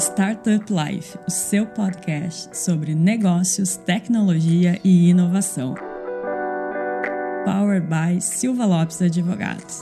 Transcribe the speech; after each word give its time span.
Startup 0.00 0.64
Life, 0.72 1.18
o 1.28 1.30
seu 1.30 1.66
podcast 1.66 2.56
sobre 2.56 2.94
negócios, 2.94 3.76
tecnologia 3.76 4.80
e 4.82 5.10
inovação. 5.10 5.74
Powered 7.44 7.86
by 7.86 8.18
Silva 8.18 8.64
Lopes 8.64 9.02
Advogados. 9.02 9.80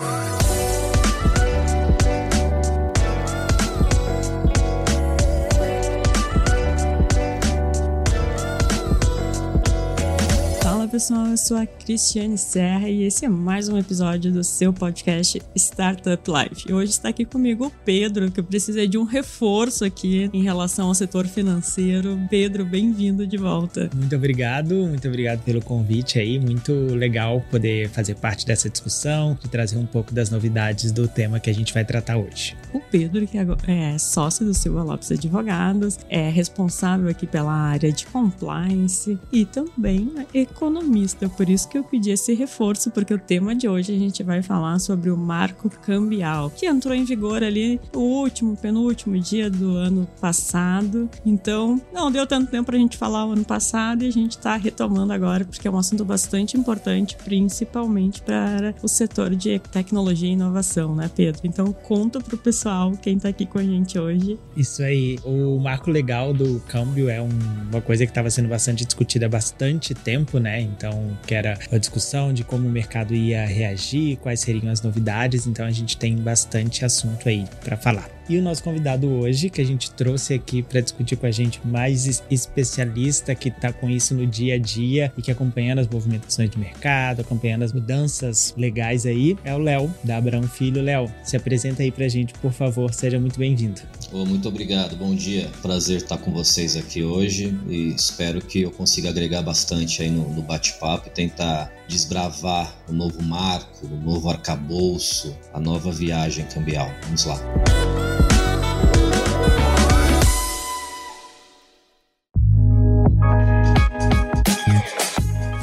Pessoal, 10.99 11.29
eu 11.29 11.37
sou 11.37 11.57
a 11.57 11.65
Cristiane 11.65 12.37
Serra 12.37 12.89
e 12.89 13.05
esse 13.05 13.25
é 13.25 13.29
mais 13.29 13.69
um 13.69 13.79
episódio 13.79 14.33
do 14.33 14.43
seu 14.43 14.73
podcast 14.73 15.41
Startup 15.55 16.21
Life. 16.29 16.69
E 16.69 16.73
hoje 16.73 16.91
está 16.91 17.11
aqui 17.11 17.25
comigo 17.25 17.67
o 17.67 17.71
Pedro, 17.85 18.33
que 18.33 18.41
eu 18.41 18.45
precisei 18.45 18.89
de 18.89 18.99
um 18.99 19.05
reforço 19.05 19.85
aqui 19.85 20.29
em 20.33 20.43
relação 20.43 20.89
ao 20.89 20.95
setor 20.97 21.29
financeiro. 21.29 22.19
Pedro, 22.29 22.65
bem-vindo 22.65 23.29
de 23.29 23.37
volta. 23.37 23.89
Muito 23.95 24.17
obrigado, 24.17 24.75
muito 24.75 25.07
obrigado 25.07 25.41
pelo 25.45 25.63
convite 25.63 26.19
aí. 26.19 26.37
Muito 26.37 26.73
legal 26.73 27.45
poder 27.49 27.89
fazer 27.91 28.17
parte 28.17 28.45
dessa 28.45 28.69
discussão, 28.69 29.39
de 29.41 29.49
trazer 29.49 29.77
um 29.77 29.87
pouco 29.87 30.13
das 30.13 30.31
novidades 30.31 30.91
do 30.91 31.07
tema 31.07 31.39
que 31.39 31.49
a 31.49 31.55
gente 31.55 31.73
vai 31.73 31.85
tratar 31.85 32.17
hoje. 32.17 32.57
O 32.75 32.81
Pedro, 32.81 33.25
que 33.25 33.39
é 33.39 33.99
sócio 33.99 34.45
do 34.45 34.53
Silva 34.53 34.83
Lopes 34.83 35.13
Advogados, 35.13 35.97
é 36.09 36.29
responsável 36.29 37.09
aqui 37.09 37.25
pela 37.25 37.53
área 37.53 37.93
de 37.93 38.05
compliance 38.07 39.17
e 39.31 39.45
também 39.45 40.13
economia 40.35 40.88
economista, 40.89 41.29
por 41.29 41.49
isso 41.49 41.69
que 41.69 41.79
eu 41.79 41.85
pedi 41.85 42.11
esse 42.11 42.35
reforço, 42.35 42.91
porque 42.91 43.13
o 43.13 43.19
tema 43.19 43.55
de 43.55 43.69
hoje 43.69 43.95
a 43.95 43.99
gente 43.99 44.23
vai 44.23 44.43
falar 44.43 44.79
sobre 44.79 45.11
o 45.11 45.17
marco 45.17 45.69
cambial, 45.69 46.51
que 46.51 46.67
entrou 46.67 46.95
em 46.95 47.05
vigor 47.05 47.43
ali 47.43 47.81
o 47.95 48.01
último, 48.01 48.57
penúltimo 48.57 49.19
dia 49.19 49.51
do 49.51 49.77
ano 49.77 50.09
passado. 50.21 51.09
Então, 51.25 51.81
não 51.93 52.11
deu 52.11 52.27
tanto 52.27 52.51
tempo 52.51 52.67
pra 52.67 52.79
gente 52.79 52.97
falar 52.97 53.27
o 53.27 53.33
ano 53.33 53.45
passado 53.45 54.03
e 54.03 54.09
a 54.09 54.13
gente 54.13 54.39
tá 54.39 54.57
retomando 54.57 55.13
agora, 55.13 55.45
porque 55.45 55.69
é 55.69 55.71
um 55.71 55.79
assunto 55.79 56.05
bastante 56.05 56.57
importante, 56.57 57.17
principalmente 57.17 58.23
para 58.23 58.75
o 58.83 58.89
setor 58.89 59.35
de 59.35 59.59
tecnologia 59.59 60.29
e 60.29 60.33
inovação, 60.33 60.95
né, 60.95 61.11
Pedro? 61.15 61.43
Então, 61.45 61.73
conta 61.73 62.21
pro 62.21 62.39
pessoal, 62.39 62.93
quem 62.93 63.19
tá 63.19 63.29
aqui 63.29 63.45
com 63.45 63.59
a 63.59 63.63
gente 63.63 63.99
hoje. 63.99 64.39
Isso 64.57 64.83
aí. 64.83 65.19
O 65.25 65.59
marco 65.59 65.91
legal 65.91 66.33
do 66.33 66.61
câmbio 66.69 67.09
é 67.09 67.21
um, 67.21 67.29
uma 67.71 67.81
coisa 67.81 68.05
que 68.07 68.11
estava 68.11 68.31
sendo 68.31 68.49
bastante 68.49 68.85
discutida 68.85 69.27
há 69.27 69.29
bastante 69.29 69.95
tempo, 69.95 70.39
né? 70.39 70.68
Então, 70.77 71.17
que 71.27 71.35
era 71.35 71.59
a 71.71 71.79
discussão 71.79 72.33
de 72.33 72.45
como 72.45 72.69
o 72.69 72.71
mercado 72.71 73.15
ia 73.15 73.47
reagir, 73.47 74.17
quais 74.19 74.41
seriam 74.41 74.71
as 74.71 74.83
novidades. 74.83 75.47
Então, 75.47 75.67
a 75.67 75.71
gente 75.71 75.97
tem 75.97 76.17
bastante 76.17 76.85
assunto 76.85 77.29
aí 77.29 77.45
para 77.65 77.77
falar. 77.77 78.19
E 78.29 78.37
o 78.37 78.43
nosso 78.43 78.63
convidado 78.63 79.09
hoje, 79.09 79.49
que 79.49 79.59
a 79.59 79.65
gente 79.65 79.91
trouxe 79.91 80.35
aqui 80.35 80.63
para 80.63 80.83
discutir 80.83 81.17
com 81.17 81.25
a 81.25 81.31
gente, 81.31 81.61
mais 81.65 82.23
especialista 82.31 83.35
que 83.35 83.49
está 83.49 83.73
com 83.73 83.89
isso 83.89 84.15
no 84.15 84.27
dia 84.27 84.57
a 84.57 84.59
dia 84.59 85.11
e 85.17 85.23
que 85.23 85.31
acompanhando 85.31 85.79
as 85.79 85.89
movimentações 85.89 86.51
de 86.51 86.59
mercado, 86.59 87.23
acompanhando 87.23 87.63
as 87.63 87.73
mudanças 87.73 88.53
legais 88.55 89.07
aí, 89.07 89.35
é 89.45 89.55
o 89.55 89.59
Léo, 89.59 89.93
da 90.05 90.19
Abraão 90.19 90.43
Filho. 90.43 90.83
Léo, 90.83 91.11
se 91.25 91.39
apresenta 91.39 91.83
aí 91.83 91.91
para 91.91 92.05
a 92.05 92.09
gente, 92.09 92.35
por 92.35 92.53
favor, 92.53 92.93
seja 92.93 93.19
muito 93.19 93.39
bem-vindo. 93.39 93.81
Oh, 94.11 94.25
muito 94.25 94.49
obrigado, 94.49 94.97
bom 94.97 95.15
dia. 95.15 95.51
Prazer 95.61 95.99
estar 95.99 96.17
com 96.17 96.33
vocês 96.33 96.77
aqui 96.77 97.03
hoje 97.03 97.55
e 97.69 97.89
espero 97.95 98.41
que 98.41 98.63
eu 98.63 98.71
consiga 98.71 99.11
agregar 99.11 99.43
bastante 99.43 100.03
aí 100.03 100.11
no, 100.11 100.33
no 100.33 100.41
bate-papo 100.41 101.09
e 101.09 101.11
tentar 101.11 101.71
desbravar 101.87 102.75
o 102.89 102.93
novo 102.93 103.23
marco, 103.23 103.87
o 103.87 103.97
novo 103.97 104.31
arcabouço, 104.31 105.37
a 105.53 105.61
nova 105.61 105.93
viagem 105.93 106.47
cambial. 106.47 106.91
Vamos 107.05 107.27
lá. 107.27 107.39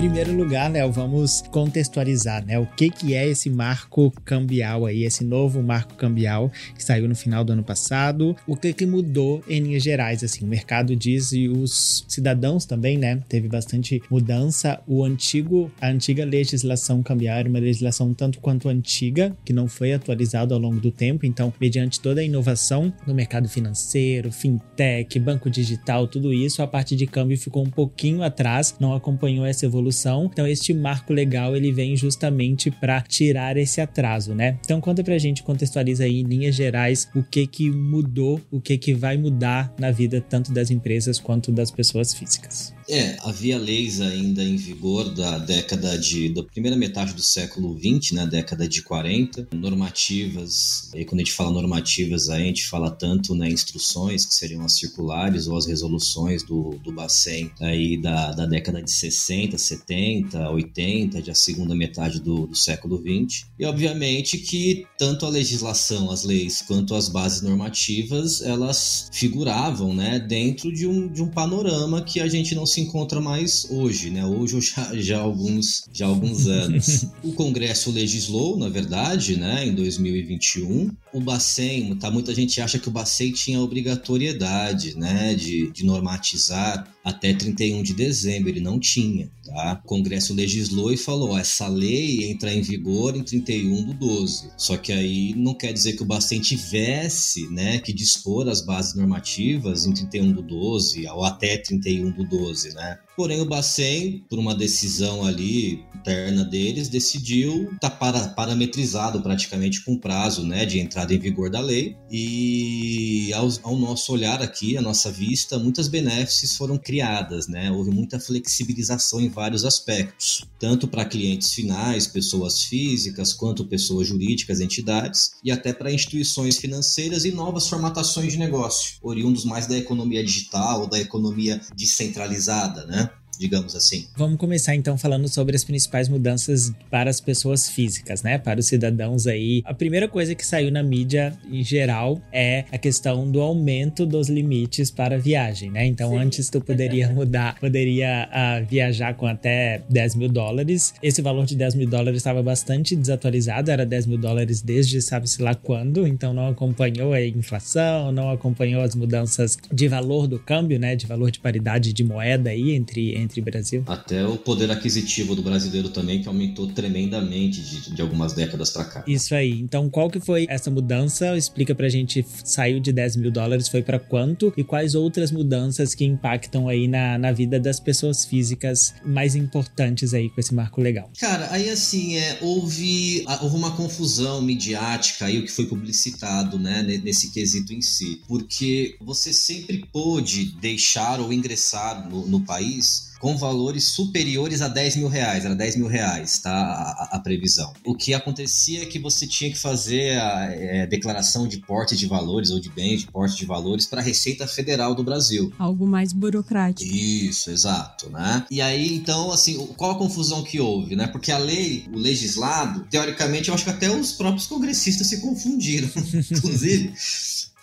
Primeiro 0.06 0.34
lugar, 0.34 0.72
Léo, 0.72 0.92
vamos 0.92 1.42
contextualizar, 1.50 2.46
né? 2.46 2.60
O 2.60 2.68
que, 2.68 2.92
que 2.92 3.16
é 3.16 3.28
esse 3.28 3.50
marco 3.50 4.14
cambial 4.24 4.86
aí, 4.86 5.04
esse 5.04 5.24
novo 5.24 5.64
marco 5.64 5.96
cambial 5.96 6.52
que 6.76 6.84
saiu 6.84 7.10
no 7.10 7.16
final 7.16 7.44
do 7.44 7.54
ano 7.54 7.64
passado? 7.64 8.36
O 8.46 8.56
que, 8.56 8.72
que 8.72 8.86
mudou 8.86 9.44
em 9.50 9.62
linhas 9.62 9.82
gerais, 9.82 10.24
assim? 10.24 10.46
O 10.46 10.48
mercado 10.48 10.96
diz 10.96 11.32
e 11.32 11.50
os 11.50 12.06
cidadãos 12.08 12.66
também, 12.66 13.00
né? 13.00 13.20
Teve 13.28 13.48
bastante 13.48 14.00
mudança. 14.08 14.80
O 14.86 15.04
antigo, 15.04 15.72
a 15.82 15.88
antiga 15.88 16.24
legislação 16.24 17.02
cambial 17.02 17.40
era 17.40 17.50
uma 17.50 17.58
legislação 17.58 18.14
tanto 18.14 18.40
quanto 18.40 18.70
antiga, 18.70 19.36
que 19.44 19.54
não 19.54 19.68
foi 19.68 19.92
atualizada 19.92 20.54
ao 20.54 20.62
longo 20.62 20.80
do 20.80 20.92
tempo. 20.92 21.26
Então, 21.26 21.52
mediante 21.60 22.00
toda 22.00 22.22
a 22.22 22.24
inovação 22.24 22.94
no 23.08 23.16
mercado 23.16 23.50
financeiro, 23.50 24.32
fintech, 24.32 25.18
banco 25.18 25.50
digital, 25.50 26.08
tudo 26.08 26.32
isso, 26.32 26.62
a 26.62 26.68
parte 26.68 26.96
de 26.96 27.08
câmbio 27.08 27.40
ficou 27.40 27.64
um 27.66 27.72
pouquinho 27.72 28.22
atrás, 28.22 28.76
não 28.80 28.94
acompanhou 28.94 29.48
essa 29.48 29.66
evolução 29.66 29.95
Então, 30.26 30.46
este 30.46 30.74
marco 30.74 31.14
legal 31.14 31.56
ele 31.56 31.72
vem 31.72 31.96
justamente 31.96 32.70
para 32.70 33.02
tirar 33.02 33.58
esse 33.58 33.80
atraso, 33.80 34.36
né? 34.36 34.60
Então, 34.64 34.82
conta 34.82 35.04
pra 35.04 35.18
gente, 35.18 35.44
contextualiza 35.44 36.04
aí 36.04 36.20
em 36.20 36.24
linhas 36.24 36.56
gerais 36.56 37.10
o 37.16 37.24
que 37.24 37.48
que 37.48 37.72
mudou, 37.72 38.42
o 38.52 38.60
que 38.60 38.78
que 38.78 38.94
vai 38.94 39.18
mudar 39.18 39.74
na 39.80 39.92
vida 39.92 40.20
tanto 40.20 40.52
das 40.52 40.70
empresas 40.70 41.20
quanto 41.20 41.52
das 41.52 41.72
pessoas 41.72 42.14
físicas. 42.14 42.75
É, 42.88 43.18
havia 43.22 43.58
leis 43.58 44.00
ainda 44.00 44.44
em 44.44 44.56
vigor 44.56 45.10
da 45.14 45.40
década 45.40 45.98
de. 45.98 46.30
da 46.30 46.44
primeira 46.44 46.78
metade 46.78 47.14
do 47.14 47.22
século 47.22 47.78
XX, 47.78 48.12
né, 48.12 48.28
década 48.28 48.68
de 48.68 48.82
40, 48.84 49.48
normativas. 49.54 50.90
Aí 50.94 51.04
quando 51.04 51.22
a 51.22 51.24
gente 51.24 51.34
fala 51.34 51.52
normativas, 51.52 52.30
aí 52.30 52.44
a 52.44 52.46
gente 52.46 52.68
fala 52.68 52.92
tanto 52.92 53.34
né, 53.34 53.50
instruções, 53.50 54.26
que 54.26 54.34
seriam 54.34 54.64
as 54.64 54.78
circulares 54.78 55.48
ou 55.48 55.58
as 55.58 55.66
resoluções 55.66 56.44
do, 56.44 56.78
do 56.84 56.92
Bacen 56.92 57.52
aí 57.60 57.98
da, 57.98 58.32
da 58.32 58.46
década 58.46 58.82
de 58.82 58.92
60, 58.92 59.58
70, 59.58 60.50
80, 60.52 61.22
de 61.22 61.32
a 61.32 61.36
segunda 61.36 61.76
metade 61.76 62.20
do, 62.20 62.46
do 62.46 62.56
século 62.56 62.98
XX. 62.98 63.48
E 63.58 63.66
obviamente 63.66 64.38
que 64.38 64.86
tanto 64.98 65.26
a 65.26 65.30
legislação, 65.30 66.12
as 66.12 66.24
leis, 66.24 66.62
quanto 66.62 66.94
as 66.94 67.10
bases 67.10 67.42
normativas, 67.42 68.42
elas 68.42 69.10
figuravam 69.12 69.94
né, 69.94 70.20
dentro 70.20 70.72
de 70.72 70.88
um, 70.88 71.08
de 71.08 71.22
um 71.22 71.30
panorama 71.30 72.04
que 72.04 72.20
a 72.20 72.28
gente 72.28 72.54
não 72.54 72.66
se 72.66 72.75
encontra 72.82 73.20
mais 73.20 73.68
hoje, 73.70 74.10
né? 74.10 74.26
Hoje 74.26 74.60
já, 74.62 74.96
já, 74.96 75.20
alguns, 75.20 75.86
já 75.92 76.06
alguns 76.06 76.48
anos. 76.48 77.06
o 77.24 77.34
Congresso 77.34 77.92
legislou, 77.92 78.58
na 78.58 78.70
verdade, 78.70 79.38
né, 79.38 79.66
em 79.66 79.74
2021. 79.74 80.92
O 81.14 81.20
Bacen, 81.20 81.96
tá, 81.96 82.12
muita 82.12 82.34
gente 82.34 82.60
acha 82.60 82.78
que 82.78 82.88
o 82.88 82.92
Bacen 82.92 83.32
tinha 83.32 83.62
obrigatoriedade, 83.62 84.98
né, 84.98 85.34
de, 85.34 85.72
de 85.72 85.86
normatizar 85.86 86.88
até 87.04 87.34
31 87.34 87.84
de 87.84 87.94
dezembro, 87.94 88.50
ele 88.50 88.60
não 88.60 88.80
tinha, 88.80 89.30
tá? 89.56 89.82
O 89.84 89.88
Congresso 89.88 90.34
legislou 90.34 90.92
e 90.92 90.98
falou, 90.98 91.32
ó, 91.32 91.40
essa 91.40 91.68
lei 91.68 92.30
entra 92.30 92.54
em 92.54 92.62
vigor 92.62 93.16
em 93.16 93.24
31 93.24 93.86
do 93.86 93.94
12. 93.94 94.52
Só 94.58 94.76
que 94.76 94.92
aí 94.92 95.34
não 95.36 95.54
quer 95.54 95.72
dizer 95.72 95.94
que 95.94 96.04
o 96.04 96.06
Bacen 96.06 96.42
tivesse, 96.42 97.50
né, 97.50 97.80
que 97.80 97.94
dispor 97.94 98.50
as 98.50 98.62
bases 98.62 98.96
normativas 98.96 99.86
em 99.86 99.94
31 99.94 100.34
do 100.34 100.42
12 100.42 101.08
ou 101.08 101.24
até 101.24 101.58
31 101.58 102.12
do 102.12 102.26
12 102.26 102.74
né? 102.74 103.00
Porém, 103.16 103.42
o 103.42 103.46
Bacen, 103.46 104.26
por 104.30 104.38
uma 104.38 104.54
decisão 104.54 105.26
ali 105.26 105.86
interna 105.96 106.44
deles, 106.44 106.90
decidiu 106.90 107.74
tá 107.80 107.90
para, 107.90 108.28
parametrizado 108.30 109.22
praticamente 109.22 109.84
com 109.84 109.98
prazo 109.98 110.46
né, 110.46 110.66
de 110.66 110.80
entrada 110.80 111.14
em 111.14 111.20
vigor 111.20 111.50
da 111.50 111.60
lei. 111.60 111.98
E 112.12 113.32
ao, 113.34 113.50
ao 113.64 113.76
nosso 113.76 114.14
olhar 114.14 114.42
aqui, 114.42 114.78
a 114.78 114.82
nossa 114.82 115.12
vista, 115.12 115.58
muitas 115.58 115.88
benéfices 115.88 116.56
foram 116.56 116.78
criadas, 116.78 117.48
né? 117.48 117.72
Houve 117.72 117.90
muita 117.90 118.20
flexibilização 118.20 119.20
em 119.20 119.30
vários 119.30 119.66
aspectos, 119.66 120.46
tanto 120.60 120.88
para 120.88 121.06
clientes 121.06 121.54
finais, 121.54 122.06
pessoas 122.06 122.64
físicas, 122.64 123.34
quanto 123.34 123.66
pessoas 123.66 124.08
jurídicas, 124.08 124.60
entidades, 124.60 125.32
e 125.44 125.52
até 125.52 125.74
para 125.74 125.92
instituições 125.92 126.58
financeiras 126.58 127.26
e 127.26 127.32
novas 127.32 127.68
formatações 127.68 128.34
de 128.34 128.40
negócio, 128.40 128.98
oriundos 129.02 129.46
mais 129.46 129.66
da 129.68 129.78
economia 129.78 130.24
digital 130.24 130.86
da 130.88 131.00
economia 131.00 131.62
descentralizada, 131.76 132.86
né? 132.86 133.05
Digamos 133.38 133.76
assim. 133.76 134.08
Vamos 134.16 134.38
começar 134.38 134.76
então 134.76 134.98
falando 134.98 135.28
sobre 135.28 135.56
as 135.56 135.64
principais 135.64 136.10
mudanças 136.10 136.72
para 136.90 137.10
as 137.10 137.20
pessoas 137.20 137.70
físicas, 137.70 138.24
né? 138.24 138.38
Para 138.38 138.60
os 138.60 138.68
cidadãos 138.68 139.28
aí. 139.28 139.62
A 139.66 139.74
primeira 139.74 140.08
coisa 140.08 140.36
que 140.36 140.46
saiu 140.46 140.72
na 140.72 140.84
mídia 140.84 141.38
em 141.50 141.64
geral 141.64 142.22
é 142.32 142.66
a 142.72 142.78
questão 142.78 143.30
do 143.30 143.42
aumento 143.42 144.06
dos 144.06 144.30
limites 144.30 144.92
para 144.92 145.18
viagem, 145.18 145.72
né? 145.72 145.86
Então 145.86 146.12
Sim. 146.12 146.18
antes 146.18 146.50
tu 146.50 146.62
poderia 146.62 147.10
mudar, 147.14 147.60
poderia 147.60 148.30
uh, 148.30 148.66
viajar 148.70 149.14
com 149.16 149.26
até 149.26 149.82
10 149.90 150.16
mil 150.16 150.30
dólares. 150.30 150.94
Esse 151.02 151.22
valor 151.22 151.46
de 151.46 151.56
10 151.56 151.76
mil 151.76 151.88
dólares 151.88 152.18
estava 152.18 152.42
bastante 152.42 152.96
desatualizado, 152.96 153.72
era 153.72 153.86
10 153.86 154.06
mil 154.08 154.18
dólares 154.18 154.62
desde 154.62 155.02
sabe-se 155.02 155.42
lá 155.42 155.56
quando, 155.56 156.08
então 156.08 156.34
não 156.34 156.48
acompanhou 156.48 157.14
a 157.14 157.22
inflação, 157.22 158.12
não 158.12 158.30
acompanhou 158.30 158.82
as 158.82 158.96
mudanças 158.96 159.58
de 159.72 159.88
valor 159.88 160.28
do 160.28 160.40
câmbio, 160.40 160.80
né? 160.80 160.96
De 160.96 161.06
valor 161.06 161.32
de 161.32 161.40
paridade 161.40 161.94
de 161.94 162.04
moeda 162.04 162.50
aí 162.50 162.72
entre 162.72 163.16
entre 163.26 163.42
Brasil. 163.42 163.84
Até 163.88 164.26
o 164.26 164.38
poder 164.38 164.72
aquisitivo 164.72 165.36
do 165.36 165.42
brasileiro 165.42 165.90
também, 165.90 166.22
que 166.22 166.28
aumentou 166.28 166.68
tremendamente 166.68 167.62
de, 167.62 167.94
de 167.94 168.02
algumas 168.02 168.34
décadas 168.34 168.70
para 168.70 168.86
cá. 168.86 169.04
Isso 169.08 169.36
aí. 169.36 169.60
Então, 169.60 169.90
qual 169.90 170.10
que 170.10 170.20
foi 170.20 170.46
essa 170.50 170.72
mudança? 170.72 171.36
Explica 171.38 171.76
pra 171.76 171.90
gente, 171.90 172.26
saiu 172.44 172.80
de 172.80 172.92
10 172.92 173.18
mil 173.18 173.32
dólares, 173.32 173.68
foi 173.68 173.82
para 173.82 174.00
quanto? 174.00 174.54
E 174.56 174.64
quais 174.64 174.96
outras 174.96 175.32
mudanças 175.32 175.94
que 175.94 176.06
impactam 176.06 176.68
aí 176.70 176.88
na, 176.88 177.18
na 177.18 177.32
vida 177.32 177.60
das 177.60 177.80
pessoas 177.80 178.24
físicas 178.26 178.94
mais 179.04 179.36
importantes 179.36 180.14
aí 180.14 180.30
com 180.30 180.40
esse 180.40 180.54
marco 180.54 180.82
legal? 180.82 181.10
Cara, 181.20 181.52
aí 181.52 181.70
assim, 181.70 182.18
é, 182.18 182.40
houve, 182.42 183.26
houve 183.42 183.56
uma 183.56 183.76
confusão 183.76 184.42
midiática 184.42 185.26
aí, 185.26 185.40
o 185.40 185.44
que 185.44 185.52
foi 185.52 185.66
publicitado, 185.66 186.60
né, 186.60 186.84
nesse 187.04 187.32
quesito 187.32 187.74
em 187.74 187.82
si. 187.82 188.22
Porque 188.28 188.96
você 189.02 189.34
sempre 189.34 189.86
pôde 189.92 190.56
deixar 190.60 191.20
ou 191.20 191.34
ingressar 191.34 192.10
no, 192.10 192.28
no 192.28 192.42
país 192.42 193.15
com 193.20 193.38
valores 193.38 193.86
superiores 193.86 194.62
a 194.62 194.68
10 194.68 194.98
mil 194.98 195.08
reais. 195.08 195.46
Era 195.46 195.56
10 195.56 195.78
mil 195.78 195.88
reais, 195.88 196.40
tá? 196.40 196.52
A, 196.52 197.16
a 197.16 197.20
previsão. 197.20 197.74
O 197.84 197.96
que 197.96 198.14
acontecia 198.14 198.84
é 198.84 198.86
que 198.86 199.00
você 199.00 199.26
tinha 199.28 199.52
que 199.52 199.58
fazer 199.58 200.20
a 200.20 200.52
é, 200.52 200.88
declaração 200.88 201.48
de 201.48 201.58
porte 201.60 201.96
de 201.96 202.08
valores 202.08 202.50
ou 202.52 202.60
de 202.60 202.70
bens 202.70 203.02
de 203.02 203.08
porte 203.08 203.38
de 203.38 203.46
valores 203.46 203.86
para 203.86 204.02
a 204.02 204.04
Receita 204.04 204.48
Federal 204.48 204.94
do 204.94 205.04
Brasil. 205.04 205.52
Algo 205.58 205.86
mais 205.88 206.14
burocrático. 206.14 206.92
Isso, 206.92 207.50
exato, 207.50 208.10
né? 208.10 208.46
E 208.50 208.62
aí, 208.62 208.96
então, 208.96 209.32
assim, 209.32 209.58
qual 209.78 209.92
a 209.92 209.98
confusão 209.98 210.44
que 210.44 210.60
houve, 210.60 210.96
né? 210.96 211.08
Porque 211.08 211.32
a 211.32 211.38
lei, 211.38 211.86
o 211.94 211.98
legislado, 211.98 212.86
teoricamente, 212.90 213.50
eu 213.50 213.56
acho 213.56 213.64
que 213.64 213.70
até 213.70 213.90
os 213.90 214.12
próprios 214.12 214.48
congressistas 214.48 215.08
se 215.08 215.22
confundiram, 215.22 215.90
inclusive 216.32 216.94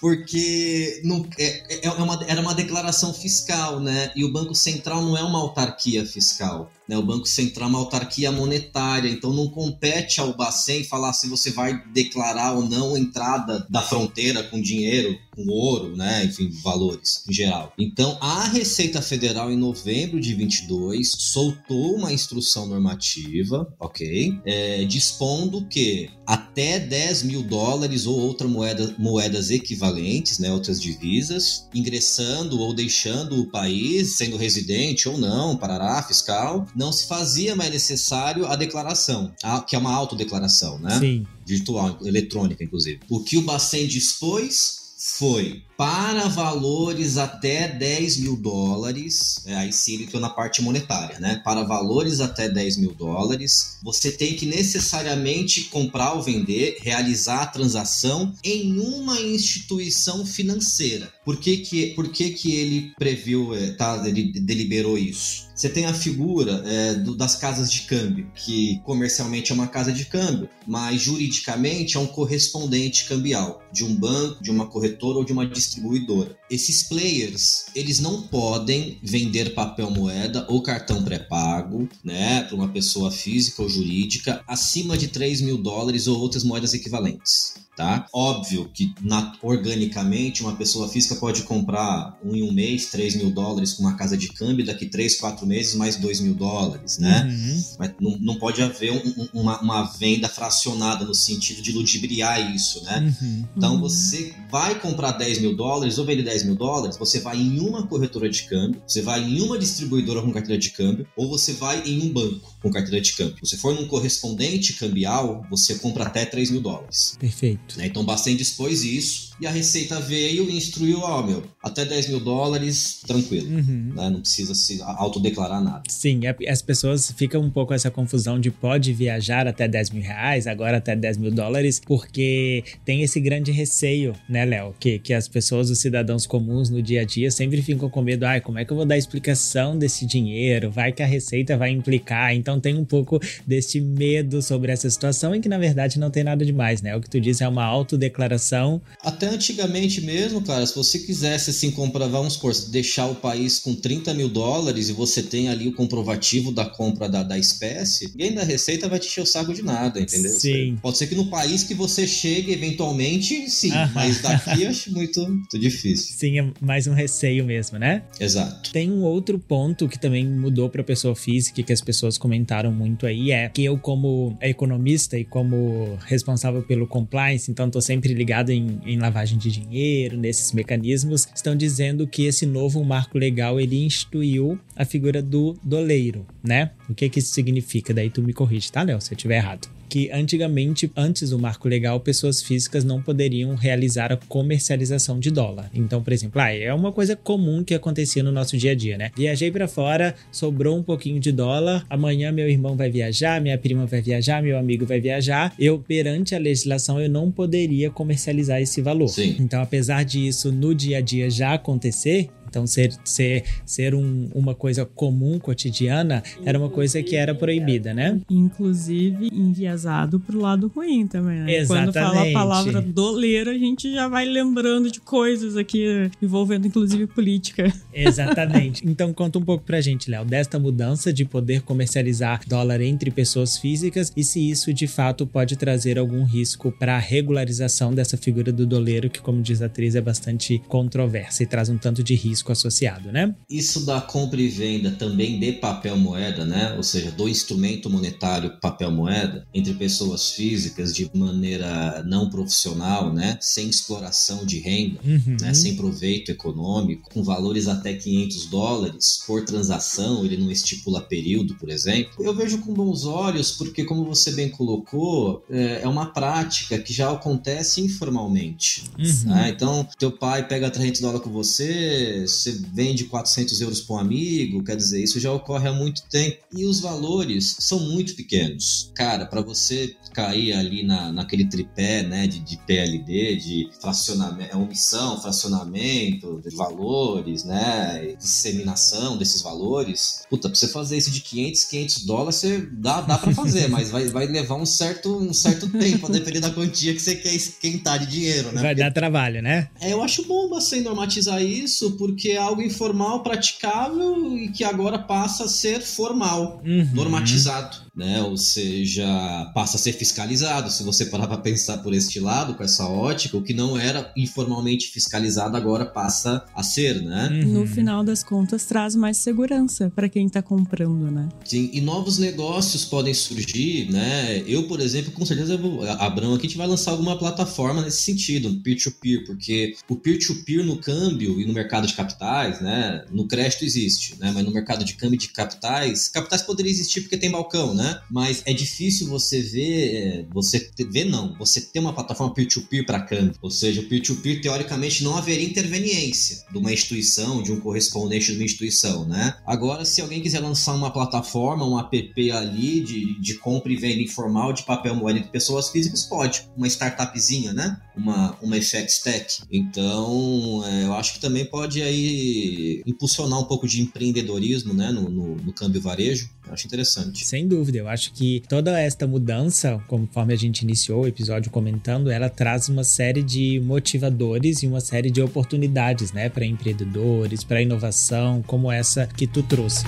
porque 0.02 1.00
não, 1.04 1.24
é, 1.38 1.76
é, 1.76 1.86
é 1.86 1.90
uma, 1.90 2.24
era 2.26 2.40
uma 2.40 2.56
declaração 2.56 3.14
fiscal, 3.14 3.78
né? 3.78 4.10
E 4.16 4.24
o 4.24 4.32
Banco 4.32 4.52
Central 4.52 5.00
não 5.00 5.16
é 5.16 5.22
uma 5.22 5.38
autarquia 5.38 6.04
fiscal. 6.04 6.68
Né? 6.88 6.98
O 6.98 7.02
Banco 7.02 7.26
Central 7.26 7.68
é 7.68 7.70
uma 7.70 7.78
autarquia 7.78 8.32
monetária, 8.32 9.08
então 9.08 9.32
não 9.32 9.48
compete 9.48 10.20
ao 10.20 10.36
Bacen 10.36 10.84
falar 10.84 11.12
se 11.12 11.28
você 11.28 11.50
vai 11.50 11.82
declarar 11.92 12.52
ou 12.52 12.68
não 12.68 12.96
entrada 12.96 13.66
da 13.70 13.80
fronteira 13.80 14.42
com 14.42 14.60
dinheiro, 14.60 15.16
com 15.34 15.46
ouro, 15.48 15.96
né? 15.96 16.24
enfim, 16.24 16.50
valores 16.62 17.24
em 17.28 17.32
geral. 17.32 17.72
Então, 17.78 18.18
a 18.20 18.48
Receita 18.48 19.00
Federal, 19.00 19.50
em 19.50 19.56
novembro 19.56 20.20
de 20.20 20.34
22, 20.34 21.12
soltou 21.16 21.96
uma 21.96 22.12
instrução 22.12 22.66
normativa, 22.66 23.72
ok? 23.78 24.38
É, 24.44 24.84
dispondo 24.84 25.64
que 25.66 26.10
até 26.26 26.78
10 26.78 27.22
mil 27.22 27.42
dólares 27.42 28.06
ou 28.06 28.18
outra 28.18 28.48
moeda, 28.48 28.94
moedas 28.98 29.50
equivalentes, 29.50 29.91
né, 30.38 30.52
outras 30.52 30.80
divisas, 30.80 31.68
ingressando 31.74 32.58
ou 32.60 32.74
deixando 32.74 33.40
o 33.40 33.46
país, 33.46 34.16
sendo 34.16 34.36
residente 34.36 35.08
ou 35.08 35.18
não, 35.18 35.56
parará, 35.56 36.02
fiscal, 36.02 36.66
não 36.74 36.92
se 36.92 37.06
fazia 37.06 37.56
mais 37.56 37.70
necessário 37.70 38.46
a 38.46 38.56
declaração, 38.56 39.32
que 39.66 39.76
é 39.76 39.78
uma 39.78 39.92
autodeclaração, 39.92 40.78
né? 40.78 40.98
Sim. 40.98 41.26
Virtual, 41.46 41.98
eletrônica, 42.04 42.62
inclusive. 42.62 43.00
O 43.08 43.20
que 43.22 43.36
o 43.36 43.42
Bacen 43.42 43.86
dispôs 43.86 44.82
foi 45.18 45.64
para 45.82 46.28
valores 46.28 47.18
até 47.18 47.66
10 47.66 48.18
mil 48.18 48.36
dólares, 48.36 49.42
é, 49.44 49.56
aí 49.56 49.72
sim 49.72 49.94
ele 49.94 50.04
entrou 50.04 50.22
na 50.22 50.30
parte 50.30 50.62
monetária, 50.62 51.18
né? 51.18 51.42
Para 51.44 51.64
valores 51.64 52.20
até 52.20 52.48
10 52.48 52.76
mil 52.76 52.94
dólares, 52.94 53.78
você 53.82 54.12
tem 54.12 54.36
que 54.36 54.46
necessariamente 54.46 55.62
comprar 55.62 56.12
ou 56.12 56.22
vender, 56.22 56.76
realizar 56.80 57.42
a 57.42 57.46
transação 57.46 58.32
em 58.44 58.78
uma 58.78 59.20
instituição 59.20 60.24
financeira. 60.24 61.12
Por 61.24 61.36
que, 61.38 61.56
que, 61.56 61.86
por 61.94 62.08
que, 62.10 62.30
que 62.30 62.54
ele 62.54 62.92
previu, 62.96 63.52
é, 63.52 63.72
tá, 63.72 64.00
ele 64.06 64.32
deliberou 64.40 64.96
isso? 64.96 65.50
Você 65.54 65.68
tem 65.68 65.84
a 65.84 65.94
figura 65.94 66.62
é, 66.66 66.94
do, 66.94 67.14
das 67.14 67.36
casas 67.36 67.70
de 67.70 67.82
câmbio, 67.82 68.30
que 68.34 68.80
comercialmente 68.84 69.52
é 69.52 69.54
uma 69.54 69.66
casa 69.66 69.92
de 69.92 70.04
câmbio, 70.06 70.48
mas 70.66 71.00
juridicamente 71.00 71.96
é 71.96 72.00
um 72.00 72.06
correspondente 72.06 73.04
cambial 73.06 73.62
de 73.72 73.84
um 73.84 73.94
banco, 73.94 74.42
de 74.42 74.50
uma 74.50 74.66
corretora 74.66 75.18
ou 75.18 75.24
de 75.24 75.32
uma 75.32 75.46
distribuidora 75.46 75.71
distribuidora. 75.72 76.36
Esses 76.52 76.82
players, 76.82 77.64
eles 77.74 77.98
não 77.98 78.20
podem 78.20 78.98
vender 79.02 79.54
papel 79.54 79.90
moeda 79.90 80.44
ou 80.50 80.62
cartão 80.62 81.02
pré-pago, 81.02 81.88
né, 82.04 82.42
para 82.42 82.54
uma 82.54 82.68
pessoa 82.68 83.10
física 83.10 83.62
ou 83.62 83.70
jurídica 83.70 84.44
acima 84.46 84.98
de 84.98 85.08
3 85.08 85.40
mil 85.40 85.56
dólares 85.56 86.06
ou 86.06 86.20
outras 86.20 86.44
moedas 86.44 86.74
equivalentes 86.74 87.54
tá? 87.76 88.06
Óbvio 88.12 88.70
que 88.72 88.94
na, 89.00 89.32
organicamente 89.42 90.42
uma 90.42 90.54
pessoa 90.54 90.88
física 90.88 91.16
pode 91.16 91.42
comprar 91.42 92.18
um 92.24 92.34
em 92.34 92.42
um 92.42 92.52
mês 92.52 92.86
3 92.86 93.16
mil 93.16 93.30
dólares 93.30 93.72
com 93.72 93.82
uma 93.82 93.94
casa 93.94 94.16
de 94.16 94.28
câmbio, 94.28 94.64
daqui 94.64 94.86
3, 94.86 95.18
4 95.18 95.46
meses 95.46 95.74
mais 95.74 95.96
2 95.96 96.20
mil 96.20 96.34
dólares, 96.34 96.98
né? 96.98 97.28
Uhum. 97.30 97.64
Mas 97.78 97.92
não, 98.00 98.18
não 98.18 98.34
pode 98.36 98.62
haver 98.62 98.92
um, 98.92 99.40
uma, 99.40 99.60
uma, 99.60 99.82
venda 99.98 100.28
fracionada 100.28 101.04
no 101.04 101.14
sentido 101.14 101.62
de 101.62 101.72
ludibriar 101.72 102.54
isso, 102.54 102.82
né? 102.84 103.14
Uhum. 103.20 103.44
Então 103.56 103.74
uhum. 103.74 103.80
você 103.80 104.34
vai 104.50 104.78
comprar 104.78 105.12
10 105.12 105.40
mil 105.40 105.56
dólares 105.56 105.98
ou 105.98 106.04
vender 106.04 106.22
10 106.22 106.41
mil 106.44 106.54
dólares, 106.54 106.96
você 106.96 107.20
vai 107.20 107.36
em 107.36 107.60
uma 107.60 107.86
corretora 107.86 108.28
de 108.28 108.44
câmbio, 108.44 108.82
você 108.86 109.02
vai 109.02 109.22
em 109.22 109.40
uma 109.40 109.58
distribuidora 109.58 110.22
com 110.22 110.32
carteira 110.32 110.60
de 110.60 110.70
câmbio, 110.70 111.06
ou 111.16 111.28
você 111.28 111.52
vai 111.52 111.82
em 111.82 112.02
um 112.02 112.12
banco 112.12 112.51
com 112.62 112.70
carteira 112.70 113.00
de 113.00 113.12
câmbio. 113.14 113.36
Se 113.42 113.50
você 113.50 113.56
for 113.56 113.74
num 113.74 113.86
correspondente 113.86 114.74
cambial, 114.74 115.44
você 115.50 115.74
compra 115.74 116.04
até 116.04 116.24
3 116.24 116.50
mil 116.50 116.60
dólares. 116.60 117.16
Perfeito. 117.18 117.76
Né? 117.76 117.86
Então, 117.86 118.04
Bacen 118.04 118.36
dispôs 118.36 118.84
isso 118.84 119.32
e 119.40 119.46
a 119.46 119.50
Receita 119.50 119.98
veio 120.00 120.48
e 120.48 120.56
instruiu, 120.56 121.00
ó, 121.00 121.20
oh, 121.20 121.26
meu, 121.26 121.42
até 121.62 121.84
10 121.84 122.08
mil 122.08 122.20
dólares, 122.20 123.00
tranquilo. 123.06 123.48
Uhum. 123.48 123.92
Né? 123.94 124.10
Não 124.10 124.20
precisa 124.20 124.54
se 124.54 124.80
autodeclarar 124.82 125.62
nada. 125.62 125.82
Sim, 125.88 126.20
as 126.48 126.62
pessoas 126.62 127.10
ficam 127.16 127.42
um 127.42 127.50
pouco 127.50 127.74
essa 127.74 127.90
confusão 127.90 128.38
de 128.38 128.50
pode 128.50 128.92
viajar 128.92 129.48
até 129.48 129.66
10 129.66 129.90
mil 129.90 130.02
reais, 130.02 130.46
agora 130.46 130.76
até 130.76 130.94
10 130.94 131.16
mil 131.16 131.32
dólares, 131.32 131.80
porque 131.84 132.62
tem 132.84 133.02
esse 133.02 133.18
grande 133.18 133.50
receio, 133.50 134.14
né, 134.28 134.44
Léo? 134.44 134.74
Que, 134.78 134.98
que 135.00 135.12
as 135.12 135.26
pessoas, 135.26 135.70
os 135.70 135.80
cidadãos 135.80 136.24
comuns 136.24 136.70
no 136.70 136.80
dia 136.80 137.00
a 137.00 137.04
dia, 137.04 137.30
sempre 137.30 137.60
ficam 137.62 137.90
com 137.90 138.00
medo, 138.00 138.24
ai, 138.24 138.40
como 138.40 138.58
é 138.58 138.64
que 138.64 138.72
eu 138.72 138.76
vou 138.76 138.86
dar 138.86 138.96
explicação 138.96 139.76
desse 139.76 140.06
dinheiro? 140.06 140.70
Vai 140.70 140.92
que 140.92 141.02
a 141.02 141.06
Receita 141.06 141.56
vai 141.56 141.70
implicar. 141.70 142.34
Então 142.34 142.51
tem 142.60 142.76
um 142.76 142.84
pouco 142.84 143.20
desse 143.46 143.80
medo 143.80 144.42
sobre 144.42 144.72
essa 144.72 144.88
situação, 144.88 145.34
em 145.34 145.40
que 145.40 145.48
na 145.48 145.58
verdade 145.58 145.98
não 145.98 146.10
tem 146.10 146.24
nada 146.24 146.44
demais, 146.44 146.82
né? 146.82 146.96
O 146.96 147.00
que 147.00 147.08
tu 147.08 147.20
disse 147.20 147.42
é 147.42 147.48
uma 147.48 147.64
autodeclaração. 147.64 148.80
Até 149.02 149.28
antigamente 149.28 150.00
mesmo, 150.00 150.42
cara, 150.42 150.64
se 150.66 150.74
você 150.74 150.98
quisesse 150.98 151.50
assim 151.50 151.70
comprovar, 151.70 152.10
vamos 152.10 152.34
supor, 152.34 152.52
deixar 152.70 153.06
o 153.06 153.14
país 153.14 153.58
com 153.58 153.74
30 153.74 154.14
mil 154.14 154.28
dólares 154.28 154.88
e 154.88 154.92
você 154.92 155.22
tem 155.22 155.48
ali 155.48 155.68
o 155.68 155.72
comprovativo 155.72 156.52
da 156.52 156.64
compra 156.64 157.08
da, 157.08 157.22
da 157.22 157.38
espécie, 157.38 158.08
ninguém 158.08 158.34
da 158.34 158.42
Receita 158.42 158.88
vai 158.88 158.98
te 158.98 159.06
encher 159.08 159.22
o 159.22 159.26
saco 159.26 159.52
de 159.54 159.62
nada, 159.62 160.00
entendeu? 160.00 160.32
Sim. 160.32 160.76
Pode 160.80 160.98
ser 160.98 161.06
que 161.06 161.14
no 161.14 161.26
país 161.26 161.62
que 161.62 161.74
você 161.74 162.06
chegue, 162.06 162.52
eventualmente, 162.52 163.48
sim, 163.50 163.70
mas 163.94 164.20
daqui 164.20 164.66
acho 164.66 164.92
muito, 164.92 165.20
muito 165.28 165.58
difícil. 165.58 166.14
Sim, 166.22 166.38
é 166.38 166.52
mais 166.60 166.86
um 166.86 166.94
receio 166.94 167.44
mesmo, 167.44 167.78
né? 167.78 168.02
Exato. 168.18 168.72
Tem 168.72 168.90
um 168.90 169.02
outro 169.02 169.38
ponto 169.38 169.88
que 169.88 169.98
também 169.98 170.26
mudou 170.26 170.68
para 170.68 170.82
pessoa 170.82 171.14
física 171.14 171.62
que 171.62 171.72
as 171.72 171.80
pessoas 171.80 172.16
comentaram 172.42 172.72
muito 172.72 173.06
aí 173.06 173.30
é 173.30 173.48
que 173.48 173.64
eu 173.64 173.78
como 173.78 174.36
economista 174.40 175.18
e 175.18 175.24
como 175.24 175.96
responsável 176.06 176.62
pelo 176.62 176.86
compliance, 176.86 177.50
então 177.50 177.66
estou 177.66 177.80
sempre 177.80 178.12
ligado 178.12 178.50
em, 178.50 178.80
em, 178.84 178.98
lavagem 178.98 179.38
de 179.38 179.50
dinheiro, 179.50 180.16
nesses 180.16 180.52
mecanismos, 180.52 181.28
estão 181.34 181.56
dizendo 181.56 182.06
que 182.06 182.24
esse 182.24 182.44
novo 182.44 182.84
marco 182.84 183.16
legal 183.16 183.60
ele 183.60 183.84
instituiu 183.84 184.58
a 184.74 184.84
figura 184.84 185.22
do 185.22 185.56
doleiro, 185.62 186.26
né? 186.42 186.72
O 186.88 186.94
que 186.94 187.08
que 187.08 187.20
isso 187.20 187.32
significa? 187.32 187.94
Daí 187.94 188.10
tu 188.10 188.22
me 188.22 188.32
corrige, 188.32 188.70
tá, 188.70 188.82
Léo, 188.82 189.00
se 189.00 189.12
eu 189.12 189.16
estiver 189.16 189.36
errado 189.36 189.68
que 189.92 190.10
antigamente, 190.10 190.90
antes 190.96 191.28
do 191.28 191.38
marco 191.38 191.68
legal, 191.68 192.00
pessoas 192.00 192.40
físicas 192.40 192.82
não 192.82 193.02
poderiam 193.02 193.54
realizar 193.54 194.10
a 194.10 194.16
comercialização 194.16 195.20
de 195.20 195.30
dólar. 195.30 195.70
Então, 195.74 196.02
por 196.02 196.14
exemplo, 196.14 196.40
ah, 196.40 196.50
é 196.50 196.72
uma 196.72 196.90
coisa 196.90 197.14
comum 197.14 197.62
que 197.62 197.74
acontecia 197.74 198.22
no 198.22 198.32
nosso 198.32 198.56
dia 198.56 198.70
a 198.70 198.74
dia, 198.74 198.96
né? 198.96 199.10
Viajei 199.14 199.50
para 199.50 199.68
fora, 199.68 200.14
sobrou 200.30 200.78
um 200.78 200.82
pouquinho 200.82 201.20
de 201.20 201.30
dólar, 201.30 201.84
amanhã 201.90 202.32
meu 202.32 202.48
irmão 202.48 202.74
vai 202.74 202.88
viajar, 202.90 203.38
minha 203.38 203.58
prima 203.58 203.84
vai 203.84 204.00
viajar, 204.00 204.42
meu 204.42 204.56
amigo 204.56 204.86
vai 204.86 204.98
viajar. 204.98 205.52
Eu, 205.58 205.78
perante 205.78 206.34
a 206.34 206.38
legislação, 206.38 206.98
eu 206.98 207.10
não 207.10 207.30
poderia 207.30 207.90
comercializar 207.90 208.62
esse 208.62 208.80
valor. 208.80 209.08
Sim. 209.08 209.36
Então, 209.40 209.60
apesar 209.60 210.06
disso 210.06 210.50
no 210.50 210.74
dia 210.74 210.96
a 210.96 211.00
dia 211.02 211.28
já 211.28 211.52
acontecer, 211.52 212.30
então, 212.52 212.66
ser, 212.66 212.92
ser, 213.02 213.44
ser 213.64 213.94
um, 213.94 214.28
uma 214.34 214.54
coisa 214.54 214.84
comum, 214.84 215.38
cotidiana, 215.38 216.22
era 216.44 216.58
uma 216.58 216.68
coisa 216.68 217.02
que 217.02 217.16
era 217.16 217.34
proibida, 217.34 217.94
né? 217.94 218.20
Inclusive, 218.28 219.30
enviesado 219.32 220.20
pro 220.20 220.38
lado 220.38 220.70
ruim 220.74 221.06
também, 221.06 221.40
né? 221.40 221.54
Exatamente. 221.56 221.94
Quando 221.94 222.12
fala 222.12 222.28
a 222.28 222.32
palavra 222.32 222.82
doleiro, 222.82 223.50
a 223.50 223.56
gente 223.56 223.90
já 223.90 224.06
vai 224.06 224.26
lembrando 224.26 224.90
de 224.90 225.00
coisas 225.00 225.56
aqui 225.56 226.10
envolvendo, 226.20 226.66
inclusive, 226.66 227.06
política. 227.06 227.72
Exatamente. 227.92 228.82
Então, 228.92 229.12
conta 229.14 229.38
um 229.38 229.42
pouco 229.42 229.64
pra 229.64 229.80
gente, 229.80 230.10
Léo, 230.10 230.24
desta 230.24 230.58
mudança 230.58 231.12
de 231.12 231.24
poder 231.24 231.62
comercializar 231.62 232.42
dólar 232.46 232.82
entre 232.82 233.10
pessoas 233.10 233.56
físicas 233.56 234.12
e 234.14 234.22
se 234.22 234.50
isso, 234.50 234.72
de 234.74 234.86
fato, 234.86 235.26
pode 235.26 235.56
trazer 235.56 235.98
algum 235.98 236.24
risco 236.24 236.70
para 236.70 236.96
a 236.96 236.98
regularização 236.98 237.94
dessa 237.94 238.18
figura 238.18 238.52
do 238.52 238.66
doleiro, 238.66 239.08
que, 239.08 239.20
como 239.20 239.40
diz 239.40 239.62
a 239.62 239.66
atriz, 239.66 239.94
é 239.94 240.00
bastante 240.00 240.60
controversa 240.68 241.42
e 241.42 241.46
traz 241.46 241.70
um 241.70 241.78
tanto 241.78 242.02
de 242.02 242.14
risco 242.14 242.41
risco 242.42 242.52
associado, 242.52 243.12
né? 243.12 243.34
Isso 243.48 243.86
da 243.86 244.00
compra 244.00 244.40
e 244.40 244.48
venda 244.48 244.90
também 244.90 245.38
de 245.38 245.52
papel 245.52 245.96
moeda, 245.96 246.44
né? 246.44 246.74
Ou 246.76 246.82
seja, 246.82 247.10
do 247.12 247.28
instrumento 247.28 247.88
monetário 247.88 248.58
papel 248.60 248.90
moeda 248.90 249.46
entre 249.54 249.72
pessoas 249.74 250.32
físicas 250.32 250.94
de 250.94 251.08
maneira 251.14 252.02
não 252.04 252.28
profissional, 252.28 253.12
né? 253.12 253.38
Sem 253.40 253.68
exploração 253.68 254.44
de 254.44 254.58
renda, 254.58 255.00
uhum. 255.04 255.36
né? 255.40 255.54
Sem 255.54 255.76
proveito 255.76 256.30
econômico, 256.30 257.10
com 257.12 257.22
valores 257.22 257.68
até 257.68 257.94
500 257.94 258.46
dólares 258.46 259.22
por 259.26 259.44
transação, 259.44 260.24
ele 260.24 260.36
não 260.36 260.50
estipula 260.50 261.00
período, 261.00 261.54
por 261.54 261.70
exemplo. 261.70 262.24
Eu 262.24 262.34
vejo 262.34 262.58
com 262.58 262.72
bons 262.74 263.04
olhos 263.04 263.52
porque, 263.52 263.84
como 263.84 264.04
você 264.04 264.32
bem 264.32 264.48
colocou, 264.48 265.44
é, 265.48 265.82
é 265.82 265.88
uma 265.88 266.06
prática 266.06 266.78
que 266.78 266.92
já 266.92 267.10
acontece 267.12 267.80
informalmente. 267.80 268.84
Uhum. 268.98 269.30
Né? 269.30 269.52
Então, 269.54 269.86
teu 269.98 270.10
pai 270.10 270.46
pega 270.46 270.70
300 270.70 271.00
dólares 271.00 271.22
com 271.22 271.30
você, 271.30 272.24
você 272.34 272.60
vende 272.72 273.04
400 273.04 273.60
euros 273.60 273.80
para 273.80 273.96
um 273.96 273.98
amigo, 273.98 274.62
quer 274.62 274.76
dizer, 274.76 275.02
isso 275.02 275.20
já 275.20 275.32
ocorre 275.32 275.68
há 275.68 275.72
muito 275.72 276.02
tempo. 276.08 276.38
E 276.52 276.64
os 276.64 276.80
valores 276.80 277.56
são 277.60 277.80
muito 277.80 278.14
pequenos. 278.14 278.90
Cara, 278.94 279.26
para 279.26 279.40
você 279.40 279.94
cair 280.12 280.52
ali 280.52 280.82
na, 280.82 281.12
naquele 281.12 281.46
tripé 281.46 282.02
né, 282.02 282.26
de, 282.26 282.40
de 282.40 282.56
PLD, 282.58 283.36
de 283.36 283.70
fracionamento, 283.80 284.52
é 284.52 284.56
omissão, 284.56 285.20
fracionamento 285.20 286.40
de 286.46 286.54
valores, 286.54 287.44
né, 287.44 288.14
disseminação 288.18 289.16
desses 289.16 289.42
valores, 289.42 290.22
puta, 290.28 290.48
pra 290.48 290.58
você 290.58 290.68
fazer 290.68 290.96
isso 290.96 291.10
de 291.10 291.20
500, 291.20 291.64
500 291.64 292.04
dólares, 292.04 292.36
você 292.36 292.68
dá, 292.72 293.00
dá 293.00 293.18
para 293.18 293.32
fazer, 293.34 293.68
mas 293.68 293.90
vai, 293.90 294.06
vai 294.08 294.26
levar 294.26 294.56
um 294.56 294.66
certo, 294.66 295.16
um 295.16 295.32
certo 295.32 295.68
tempo, 295.68 296.06
a 296.06 296.10
depender 296.10 296.40
da 296.40 296.50
quantia 296.50 296.92
que 296.92 297.00
você 297.00 297.16
quer 297.16 297.34
esquentar 297.34 297.98
de 297.98 298.06
dinheiro, 298.06 298.52
né? 298.52 298.62
Vai 298.62 298.74
dar 298.74 298.92
trabalho, 298.92 299.42
né? 299.42 299.68
É, 299.80 299.92
eu 299.92 300.02
acho 300.02 300.24
bom 300.26 300.48
você 300.48 300.80
normatizar 300.80 301.42
isso, 301.42 301.96
porque 302.12 302.30
é 302.30 302.38
algo 302.38 302.62
informal, 302.62 303.22
praticável 303.22 304.36
e 304.36 304.48
que 304.48 304.62
agora 304.62 304.98
passa 304.98 305.44
a 305.44 305.48
ser 305.48 305.80
formal, 305.80 306.60
uhum. 306.64 306.90
normatizado 306.92 307.91
né? 307.94 308.22
Ou 308.22 308.36
seja, 308.36 309.06
passa 309.54 309.76
a 309.76 309.80
ser 309.80 309.92
fiscalizado. 309.92 310.70
Se 310.70 310.82
você 310.82 311.06
parar 311.06 311.26
para 311.26 311.38
pensar 311.38 311.78
por 311.78 311.92
este 311.92 312.18
lado, 312.18 312.54
com 312.54 312.64
essa 312.64 312.86
ótica, 312.86 313.36
o 313.36 313.42
que 313.42 313.52
não 313.52 313.78
era 313.78 314.10
informalmente 314.16 314.88
fiscalizado 314.88 315.56
agora 315.56 315.84
passa 315.84 316.44
a 316.54 316.62
ser, 316.62 317.02
né? 317.02 317.28
Uhum. 317.30 317.52
No 317.52 317.66
final 317.66 318.02
das 318.02 318.22
contas, 318.22 318.64
traz 318.64 318.94
mais 318.94 319.18
segurança 319.18 319.92
para 319.94 320.08
quem 320.08 320.26
está 320.26 320.42
comprando, 320.42 321.10
né? 321.10 321.28
Sim, 321.44 321.70
e 321.72 321.80
novos 321.80 322.18
negócios 322.18 322.84
podem 322.84 323.12
surgir, 323.12 323.90
né? 323.90 324.42
Eu, 324.46 324.66
por 324.66 324.80
exemplo, 324.80 325.12
com 325.12 325.24
certeza, 325.26 325.56
vou, 325.56 325.82
Abrão 325.84 326.34
aqui 326.34 326.46
a 326.46 326.48
gente 326.48 326.58
vai 326.58 326.66
lançar 326.66 326.92
alguma 326.92 327.18
plataforma 327.18 327.82
nesse 327.82 328.02
sentido, 328.02 328.60
peer-to-peer, 328.62 329.20
-peer, 329.20 329.26
porque 329.26 329.76
o 329.88 329.96
peer-to-peer 329.96 330.60
-peer 330.60 330.66
no 330.66 330.78
câmbio 330.78 331.40
e 331.40 331.46
no 331.46 331.52
mercado 331.52 331.86
de 331.86 331.94
capitais, 331.94 332.60
né? 332.60 333.04
No 333.10 333.26
crédito 333.26 333.64
existe, 333.64 334.16
né? 334.18 334.30
Mas 334.34 334.44
no 334.44 334.52
mercado 334.52 334.84
de 334.84 334.94
câmbio 334.94 335.18
de 335.18 335.28
capitais, 335.28 336.08
capitais 336.08 336.42
poderia 336.42 336.70
existir 336.70 337.02
porque 337.02 337.16
tem 337.16 337.30
balcão, 337.30 337.74
né? 337.74 337.81
Né? 337.82 338.00
Mas 338.08 338.42
é 338.46 338.52
difícil 338.52 339.08
você 339.08 339.42
ver, 339.42 339.94
é, 339.94 340.26
você 340.32 340.70
ver 340.88 341.04
não, 341.04 341.36
você 341.36 341.60
ter 341.60 341.80
uma 341.80 341.92
plataforma 341.92 342.32
peer-to-peer 342.32 342.86
para 342.86 343.00
câmbio. 343.00 343.34
Ou 343.42 343.50
seja, 343.50 343.80
o 343.80 343.84
peer-to-peer, 343.84 344.40
teoricamente, 344.40 345.02
não 345.02 345.16
haveria 345.16 345.44
interveniência 345.44 346.44
de 346.50 346.58
uma 346.58 346.72
instituição, 346.72 347.42
de 347.42 347.50
um 347.52 347.60
correspondente 347.60 348.26
de 348.26 348.38
uma 348.38 348.44
instituição, 348.44 349.04
né? 349.06 349.34
Agora, 349.44 349.84
se 349.84 350.00
alguém 350.00 350.22
quiser 350.22 350.40
lançar 350.40 350.74
uma 350.74 350.92
plataforma, 350.92 351.66
um 351.66 351.78
app 351.78 352.30
ali 352.30 352.80
de, 352.80 353.20
de 353.20 353.34
compra 353.34 353.72
e 353.72 353.76
venda 353.76 354.00
informal 354.00 354.52
de 354.52 354.62
papel 354.62 354.94
moeda 354.94 355.20
de 355.20 355.28
pessoas 355.28 355.70
físicas, 355.70 356.04
pode. 356.04 356.46
Uma 356.56 356.66
startupzinha, 356.68 357.52
né? 357.52 357.80
Uma, 357.96 358.36
uma 358.40 358.56
FX 358.56 359.00
Tech. 359.00 359.42
Então, 359.50 360.62
é, 360.66 360.84
eu 360.84 360.94
acho 360.94 361.14
que 361.14 361.20
também 361.20 361.44
pode 361.44 361.82
aí 361.82 362.82
impulsionar 362.86 363.40
um 363.40 363.44
pouco 363.44 363.66
de 363.66 363.82
empreendedorismo, 363.82 364.72
né? 364.72 364.92
No, 364.92 365.08
no, 365.08 365.36
no 365.36 365.52
câmbio 365.52 365.80
varejo. 365.80 366.30
Acho 366.52 366.66
interessante. 366.66 367.24
Sem 367.24 367.48
dúvida, 367.48 367.78
eu 367.78 367.88
acho 367.88 368.12
que 368.12 368.42
toda 368.48 368.78
esta 368.78 369.06
mudança, 369.06 369.82
conforme 369.88 370.34
a 370.34 370.36
gente 370.36 370.60
iniciou 370.60 371.04
o 371.04 371.06
episódio 371.06 371.50
comentando, 371.50 372.10
ela 372.10 372.28
traz 372.28 372.68
uma 372.68 372.84
série 372.84 373.22
de 373.22 373.58
motivadores 373.60 374.62
e 374.62 374.66
uma 374.66 374.80
série 374.80 375.10
de 375.10 375.22
oportunidades, 375.22 376.12
né, 376.12 376.28
para 376.28 376.44
empreendedores, 376.44 377.42
para 377.42 377.62
inovação, 377.62 378.42
como 378.46 378.70
essa 378.70 379.06
que 379.06 379.26
tu 379.26 379.42
trouxe. 379.42 379.84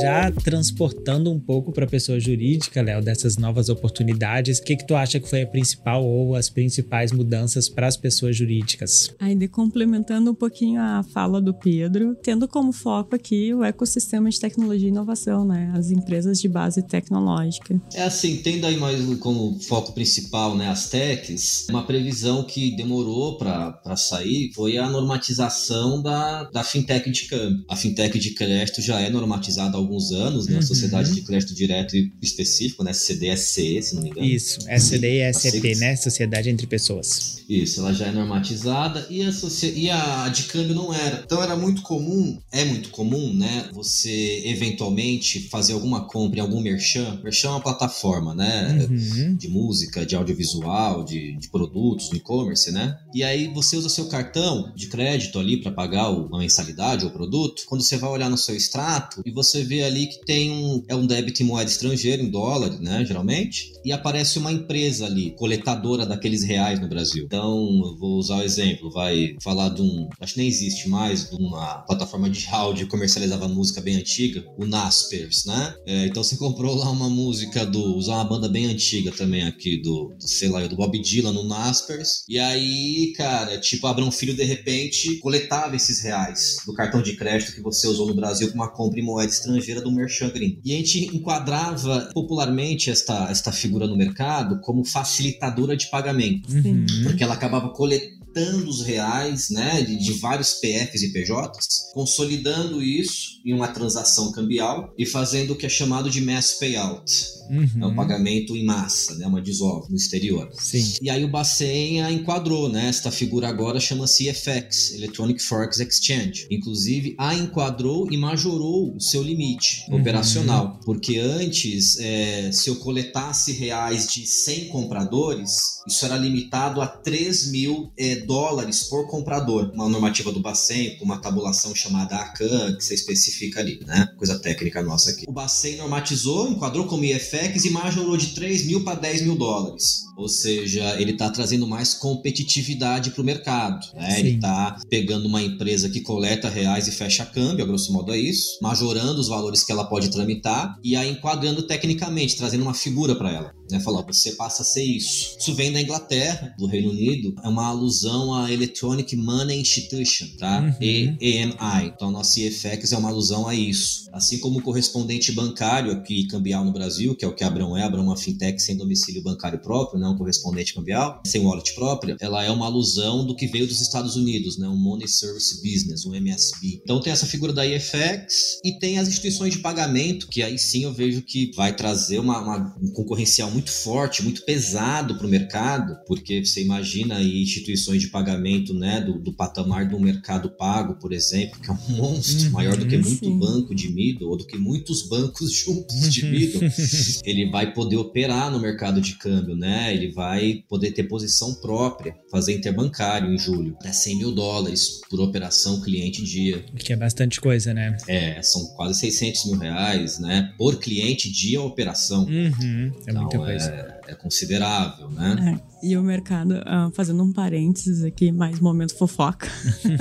Já 0.00 0.30
transportando 0.30 1.30
um 1.30 1.38
pouco 1.38 1.72
para 1.72 1.84
a 1.84 1.88
pessoa 1.88 2.18
jurídica, 2.18 2.82
Léo, 2.82 3.02
dessas 3.02 3.36
novas 3.36 3.68
oportunidades, 3.68 4.58
o 4.58 4.62
que, 4.62 4.76
que 4.76 4.86
tu 4.86 4.94
acha 4.94 5.20
que 5.20 5.28
foi 5.28 5.42
a 5.42 5.46
principal 5.46 6.04
ou 6.04 6.34
as 6.34 6.48
principais 6.48 7.12
mudanças 7.12 7.68
para 7.68 7.86
as 7.86 7.96
pessoas 7.96 8.36
jurídicas? 8.36 9.14
Ainda 9.18 9.46
complementando 9.48 10.30
um 10.30 10.34
pouquinho 10.34 10.80
a 10.80 11.02
fala 11.02 11.40
do 11.40 11.54
Pedro, 11.54 12.14
tendo 12.22 12.46
como 12.46 12.72
foco 12.72 13.14
aqui 13.14 13.52
o 13.54 13.64
ecossistema 13.64 14.28
de 14.30 14.38
tecnologia 14.38 14.88
e 14.88 14.90
inovação, 14.90 15.44
né? 15.44 15.72
As 15.74 15.90
empresas 15.90 16.40
de 16.40 16.48
base 16.48 16.82
tecnológica. 16.82 17.80
É 17.94 18.02
assim, 18.02 18.36
tendo 18.38 18.66
aí 18.66 18.76
mais 18.76 19.00
como 19.18 19.58
foco 19.60 19.92
principal, 19.92 20.56
né, 20.56 20.68
as 20.68 20.88
techs, 20.88 21.66
uma 21.68 21.84
previsão 21.84 22.44
que 22.44 22.76
demorou 22.76 23.36
para 23.36 23.96
sair 23.96 24.52
foi 24.54 24.78
a 24.78 24.88
normatização 24.88 26.02
da, 26.02 26.44
da 26.44 26.62
fintech 26.62 27.10
de 27.10 27.26
câmbio. 27.26 27.64
A 27.68 27.76
fintech 27.76 28.18
de 28.18 28.30
crédito 28.30 28.80
já 28.80 29.00
é 29.00 29.10
normatizada 29.10 29.76
há 29.76 29.80
alguns 29.90 30.12
anos, 30.12 30.46
né? 30.46 30.56
Uhum. 30.56 30.62
Sociedade 30.62 31.12
de 31.12 31.22
Crédito 31.22 31.54
Direto 31.54 31.96
Específico, 32.22 32.84
né? 32.84 32.92
CDSCE, 32.92 33.82
se 33.82 33.94
não 33.96 34.02
me 34.02 34.10
engano. 34.10 34.26
Isso, 34.26 34.60
SCD 34.68 35.18
e 35.18 35.32
SCP, 35.32 35.74
né? 35.76 35.96
Sociedade 35.96 36.48
Entre 36.48 36.66
Pessoas. 36.66 37.42
Isso, 37.48 37.80
ela 37.80 37.92
já 37.92 38.06
é 38.06 38.12
normatizada 38.12 39.06
e 39.10 39.22
a, 39.22 39.30
e 39.74 39.90
a 39.90 40.28
de 40.28 40.44
câmbio 40.44 40.74
não 40.74 40.94
era. 40.94 41.22
Então 41.24 41.42
era 41.42 41.56
muito 41.56 41.82
comum, 41.82 42.38
é 42.52 42.64
muito 42.64 42.90
comum, 42.90 43.34
né? 43.34 43.68
Você 43.72 44.42
eventualmente 44.46 45.48
fazer 45.48 45.72
alguma 45.72 46.06
compra 46.06 46.38
em 46.38 46.42
algum 46.42 46.60
merchan. 46.60 47.20
Merchan 47.22 47.48
é 47.48 47.50
uma 47.52 47.60
plataforma, 47.60 48.34
né? 48.34 48.86
Uhum. 48.88 49.34
De 49.34 49.48
música, 49.48 50.06
de 50.06 50.14
audiovisual, 50.14 51.04
de, 51.04 51.36
de 51.36 51.48
produtos, 51.48 52.10
no 52.10 52.16
e-commerce, 52.16 52.70
né? 52.70 52.96
E 53.12 53.24
aí 53.24 53.48
você 53.52 53.76
usa 53.76 53.88
seu 53.88 54.06
cartão 54.06 54.72
de 54.76 54.86
crédito 54.86 55.38
ali 55.38 55.60
para 55.60 55.72
pagar 55.72 56.10
uma 56.10 56.38
mensalidade 56.38 57.04
ou 57.04 57.10
produto. 57.10 57.64
Quando 57.66 57.82
você 57.82 57.96
vai 57.96 58.10
olhar 58.10 58.30
no 58.30 58.38
seu 58.38 58.54
extrato 58.54 59.22
e 59.24 59.30
você 59.30 59.64
vê 59.64 59.79
ali 59.82 60.06
que 60.06 60.24
tem 60.24 60.50
um, 60.50 60.82
é 60.88 60.94
um 60.94 61.06
débito 61.06 61.42
em 61.42 61.46
moeda 61.46 61.70
estrangeira, 61.70 62.22
em 62.22 62.30
dólar, 62.30 62.80
né, 62.80 63.04
geralmente, 63.04 63.72
e 63.84 63.92
aparece 63.92 64.38
uma 64.38 64.52
empresa 64.52 65.06
ali, 65.06 65.32
coletadora 65.32 66.06
daqueles 66.06 66.42
reais 66.42 66.80
no 66.80 66.88
Brasil. 66.88 67.24
Então, 67.24 67.82
eu 67.84 67.96
vou 67.96 68.18
usar 68.18 68.36
o 68.36 68.42
exemplo, 68.42 68.90
vai 68.90 69.36
falar 69.42 69.70
de 69.70 69.82
um, 69.82 70.08
acho 70.20 70.34
que 70.34 70.40
nem 70.40 70.48
existe 70.48 70.88
mais, 70.88 71.30
de 71.30 71.36
uma 71.36 71.78
plataforma 71.82 72.28
de 72.28 72.46
áudio 72.48 72.86
que 72.86 72.90
comercializava 72.90 73.48
música 73.48 73.80
bem 73.80 73.96
antiga, 73.96 74.44
o 74.58 74.66
Naspers, 74.66 75.44
né? 75.44 75.74
É, 75.86 76.06
então 76.06 76.22
você 76.22 76.36
comprou 76.36 76.74
lá 76.74 76.90
uma 76.90 77.08
música 77.08 77.64
do, 77.64 77.96
usar 77.96 78.14
uma 78.14 78.24
banda 78.24 78.48
bem 78.48 78.66
antiga 78.66 79.10
também 79.12 79.44
aqui, 79.44 79.80
do, 79.80 80.14
do 80.18 80.28
sei 80.28 80.48
lá, 80.48 80.66
do 80.66 80.76
Bob 80.76 80.98
Dylan 81.00 81.32
no 81.32 81.44
Naspers, 81.44 82.24
e 82.28 82.38
aí, 82.38 83.12
cara, 83.16 83.58
tipo, 83.58 83.86
Abrão 83.86 84.10
Filho 84.10 84.34
de 84.34 84.44
repente 84.44 85.16
coletava 85.16 85.76
esses 85.76 86.00
reais 86.00 86.56
do 86.66 86.74
cartão 86.74 87.02
de 87.02 87.16
crédito 87.16 87.52
que 87.52 87.60
você 87.60 87.86
usou 87.86 88.06
no 88.06 88.14
Brasil 88.14 88.48
com 88.48 88.54
uma 88.54 88.70
compra 88.70 89.00
em 89.00 89.04
moeda 89.04 89.30
estrangeira 89.30 89.69
do 89.78 89.92
merchan 89.92 90.30
gringo. 90.30 90.58
E 90.64 90.72
a 90.72 90.76
gente 90.78 91.14
enquadrava 91.14 92.08
popularmente 92.14 92.90
esta, 92.90 93.30
esta 93.30 93.52
figura 93.52 93.86
no 93.86 93.96
mercado 93.96 94.58
como 94.62 94.82
facilitadora 94.84 95.76
de 95.76 95.88
pagamento, 95.90 96.50
uhum. 96.50 96.86
porque 97.04 97.22
ela 97.22 97.34
acabava 97.34 97.68
coletando 97.68 98.19
os 98.66 98.82
reais 98.82 99.50
né, 99.50 99.82
de, 99.82 99.96
de, 99.96 100.12
vários 100.14 100.54
PFs 100.54 101.02
e 101.02 101.12
PJs, 101.12 101.90
consolidando 101.92 102.82
isso 102.82 103.40
em 103.44 103.52
uma 103.52 103.68
transação 103.68 104.32
cambial 104.32 104.92
e 104.96 105.04
fazendo 105.04 105.52
o 105.52 105.56
que 105.56 105.66
é 105.66 105.68
chamado 105.68 106.10
de 106.10 106.20
mass 106.20 106.54
payout. 106.54 107.40
Uhum. 107.50 107.82
É 107.82 107.86
um 107.86 107.94
pagamento 107.96 108.56
em 108.56 108.64
massa, 108.64 109.16
né? 109.16 109.26
Uma 109.26 109.42
desova 109.42 109.88
no 109.90 109.96
exterior. 109.96 110.48
Sim. 110.52 110.98
E 111.02 111.10
aí 111.10 111.24
o 111.24 111.28
Bacen 111.28 112.00
a 112.00 112.12
enquadrou, 112.12 112.68
né? 112.68 112.88
Esta 112.88 113.10
figura 113.10 113.48
agora 113.48 113.80
chama-se 113.80 114.32
FX, 114.32 114.94
Electronic 114.94 115.42
Forex 115.42 115.80
Exchange. 115.80 116.46
Inclusive, 116.48 117.16
a 117.18 117.34
enquadrou 117.34 118.06
e 118.10 118.16
majorou 118.16 118.94
o 118.94 119.00
seu 119.00 119.20
limite 119.20 119.84
uhum. 119.88 120.00
operacional. 120.00 120.78
Porque 120.84 121.18
antes, 121.18 121.98
é, 121.98 122.52
se 122.52 122.70
eu 122.70 122.76
coletasse 122.76 123.52
reais 123.52 124.06
de 124.06 124.24
100 124.24 124.68
compradores, 124.68 125.80
isso 125.88 126.04
era 126.04 126.16
limitado 126.16 126.80
a 126.80 126.86
3 126.86 127.50
mil 127.50 127.90
é, 127.98 128.14
dólares 128.26 128.84
por 128.84 129.06
comprador. 129.08 129.70
Uma 129.74 129.88
normativa 129.88 130.32
do 130.32 130.40
Bacen, 130.40 130.96
com 130.96 131.04
uma 131.04 131.20
tabulação 131.20 131.74
chamada 131.74 132.16
ACAN, 132.16 132.76
que 132.76 132.84
você 132.84 132.94
especifica 132.94 133.60
ali, 133.60 133.80
né? 133.86 134.08
Coisa 134.16 134.38
técnica 134.38 134.82
nossa 134.82 135.10
aqui. 135.10 135.24
O 135.28 135.32
Bacen 135.32 135.76
normatizou, 135.76 136.50
enquadrou 136.50 136.86
como 136.86 137.04
IFX 137.04 137.64
e 137.64 137.70
majorou 137.70 138.16
de 138.16 138.28
3 138.28 138.66
mil 138.66 138.84
para 138.84 138.98
10 139.00 139.22
mil 139.22 139.36
dólares. 139.36 140.04
Ou 140.16 140.28
seja, 140.28 141.00
ele 141.00 141.12
está 141.12 141.30
trazendo 141.30 141.66
mais 141.66 141.94
competitividade 141.94 143.10
para 143.10 143.22
o 143.22 143.24
mercado. 143.24 143.86
Né? 143.94 144.18
Ele 144.18 144.34
está 144.34 144.78
pegando 144.88 145.26
uma 145.26 145.42
empresa 145.42 145.88
que 145.88 146.00
coleta 146.00 146.48
reais 146.48 146.86
e 146.86 146.92
fecha 146.92 147.24
câmbio, 147.24 147.64
a 147.64 147.66
grosso 147.66 147.92
modo 147.92 148.12
é 148.12 148.18
isso, 148.18 148.58
majorando 148.60 149.20
os 149.20 149.28
valores 149.28 149.62
que 149.62 149.72
ela 149.72 149.84
pode 149.84 150.10
tramitar 150.10 150.78
e 150.84 150.94
aí 150.94 151.10
enquadrando 151.10 151.62
tecnicamente, 151.62 152.36
trazendo 152.36 152.62
uma 152.62 152.74
figura 152.74 153.14
para 153.14 153.32
ela. 153.32 153.59
Né? 153.70 153.80
Falar, 153.80 154.02
você 154.02 154.32
passa 154.32 154.62
a 154.62 154.64
ser 154.64 154.84
isso. 154.84 155.36
Isso 155.38 155.54
vem 155.54 155.72
da 155.72 155.80
Inglaterra, 155.80 156.54
do 156.58 156.66
Reino 156.66 156.90
Unido, 156.90 157.34
é 157.42 157.48
uma 157.48 157.66
alusão 157.66 158.34
à 158.34 158.52
Electronic 158.52 159.16
Money 159.16 159.60
Institution, 159.60 160.26
tá? 160.38 160.60
Uhum. 160.60 161.16
EMI. 161.20 161.92
Então, 161.94 162.10
nosso 162.10 162.40
IFX 162.40 162.92
é 162.92 162.98
uma 162.98 163.08
alusão 163.08 163.46
a 163.46 163.54
isso. 163.54 164.08
Assim 164.12 164.38
como 164.38 164.58
o 164.58 164.62
correspondente 164.62 165.32
bancário 165.32 165.92
aqui, 165.92 166.26
cambial 166.26 166.64
no 166.64 166.72
Brasil, 166.72 167.14
que 167.14 167.24
é 167.24 167.28
o 167.28 167.34
que 167.34 167.44
a 167.44 167.46
Abrão 167.46 167.76
é, 167.76 167.82
Abrão 167.82 168.02
é 168.02 168.06
uma 168.06 168.16
fintech 168.16 168.60
sem 168.60 168.76
domicílio 168.76 169.22
bancário 169.22 169.58
próprio, 169.60 170.00
não 170.00 170.16
correspondente 170.16 170.74
cambial, 170.74 171.20
sem 171.26 171.40
wallet 171.44 171.74
própria, 171.74 172.16
ela 172.20 172.42
é 172.44 172.50
uma 172.50 172.66
alusão 172.66 173.26
do 173.26 173.34
que 173.34 173.46
veio 173.46 173.66
dos 173.66 173.80
Estados 173.80 174.16
Unidos, 174.16 174.58
né? 174.58 174.68
Um 174.68 174.76
Money 174.76 175.08
Service 175.08 175.56
Business, 175.62 176.04
um 176.04 176.14
MSB. 176.14 176.80
Então 176.82 177.00
tem 177.00 177.12
essa 177.12 177.26
figura 177.26 177.52
da 177.52 177.66
IFX 177.66 178.60
e 178.64 178.78
tem 178.78 178.98
as 178.98 179.08
instituições 179.08 179.52
de 179.52 179.60
pagamento, 179.60 180.28
que 180.28 180.42
aí 180.42 180.58
sim 180.58 180.84
eu 180.84 180.92
vejo 180.92 181.22
que 181.22 181.50
vai 181.54 181.74
trazer 181.74 182.18
uma, 182.18 182.40
uma 182.40 182.76
um 182.80 182.92
concorrencial 182.92 183.50
muito 183.50 183.59
forte, 183.68 184.22
muito 184.22 184.44
pesado 184.44 185.16
para 185.16 185.26
o 185.26 185.30
mercado, 185.30 185.98
porque 186.06 186.44
você 186.44 186.62
imagina 186.62 187.16
aí 187.16 187.42
instituições 187.42 188.00
de 188.00 188.08
pagamento, 188.08 188.72
né, 188.72 189.00
do, 189.00 189.18
do 189.18 189.32
patamar 189.32 189.88
do 189.88 189.98
mercado 189.98 190.50
pago, 190.50 190.94
por 190.94 191.12
exemplo, 191.12 191.58
que 191.60 191.68
é 191.68 191.72
um 191.72 191.78
monstro, 191.98 192.46
uhum, 192.46 192.52
maior 192.52 192.76
do 192.76 192.86
que 192.86 192.96
muito 192.96 193.24
sim. 193.24 193.38
banco 193.38 193.74
de 193.74 193.92
middle, 193.92 194.30
ou 194.30 194.36
do 194.36 194.46
que 194.46 194.56
muitos 194.56 195.08
bancos 195.08 195.52
juntos 195.52 196.12
de 196.12 196.24
middle, 196.24 196.60
ele 197.24 197.50
vai 197.50 197.74
poder 197.74 197.96
operar 197.96 198.50
no 198.50 198.60
mercado 198.60 199.00
de 199.00 199.14
câmbio, 199.16 199.56
né? 199.56 199.92
Ele 199.92 200.12
vai 200.12 200.64
poder 200.68 200.92
ter 200.92 201.04
posição 201.04 201.54
própria, 201.54 202.14
fazer 202.30 202.54
interbancário 202.54 203.32
em 203.32 203.38
julho, 203.38 203.76
até 203.80 203.92
100 203.92 204.18
mil 204.18 204.32
dólares 204.32 205.00
por 205.10 205.20
operação 205.20 205.80
cliente 205.80 206.22
dia. 206.22 206.64
Que 206.78 206.92
é 206.92 206.96
bastante 206.96 207.40
coisa, 207.40 207.74
né? 207.74 207.96
É, 208.06 208.40
são 208.42 208.64
quase 208.76 209.00
600 209.00 209.46
mil 209.46 209.58
reais, 209.58 210.18
né? 210.18 210.52
Por 210.56 210.78
cliente 210.78 211.30
dia 211.30 211.60
operação. 211.60 212.24
Uhum, 212.24 212.92
é 213.06 213.10
então, 213.10 213.22
muita 213.22 213.38
coisa. 213.38 213.49
É, 213.50 213.99
é 214.10 214.14
considerável, 214.14 215.08
né? 215.10 215.62
É. 215.66 215.70
E 215.82 215.96
o 215.96 216.02
mercado, 216.02 216.56
uh, 216.56 216.90
fazendo 216.92 217.22
um 217.22 217.32
parênteses 217.32 218.04
aqui, 218.04 218.30
mais 218.30 218.60
momento 218.60 218.94
fofoca. 218.96 219.48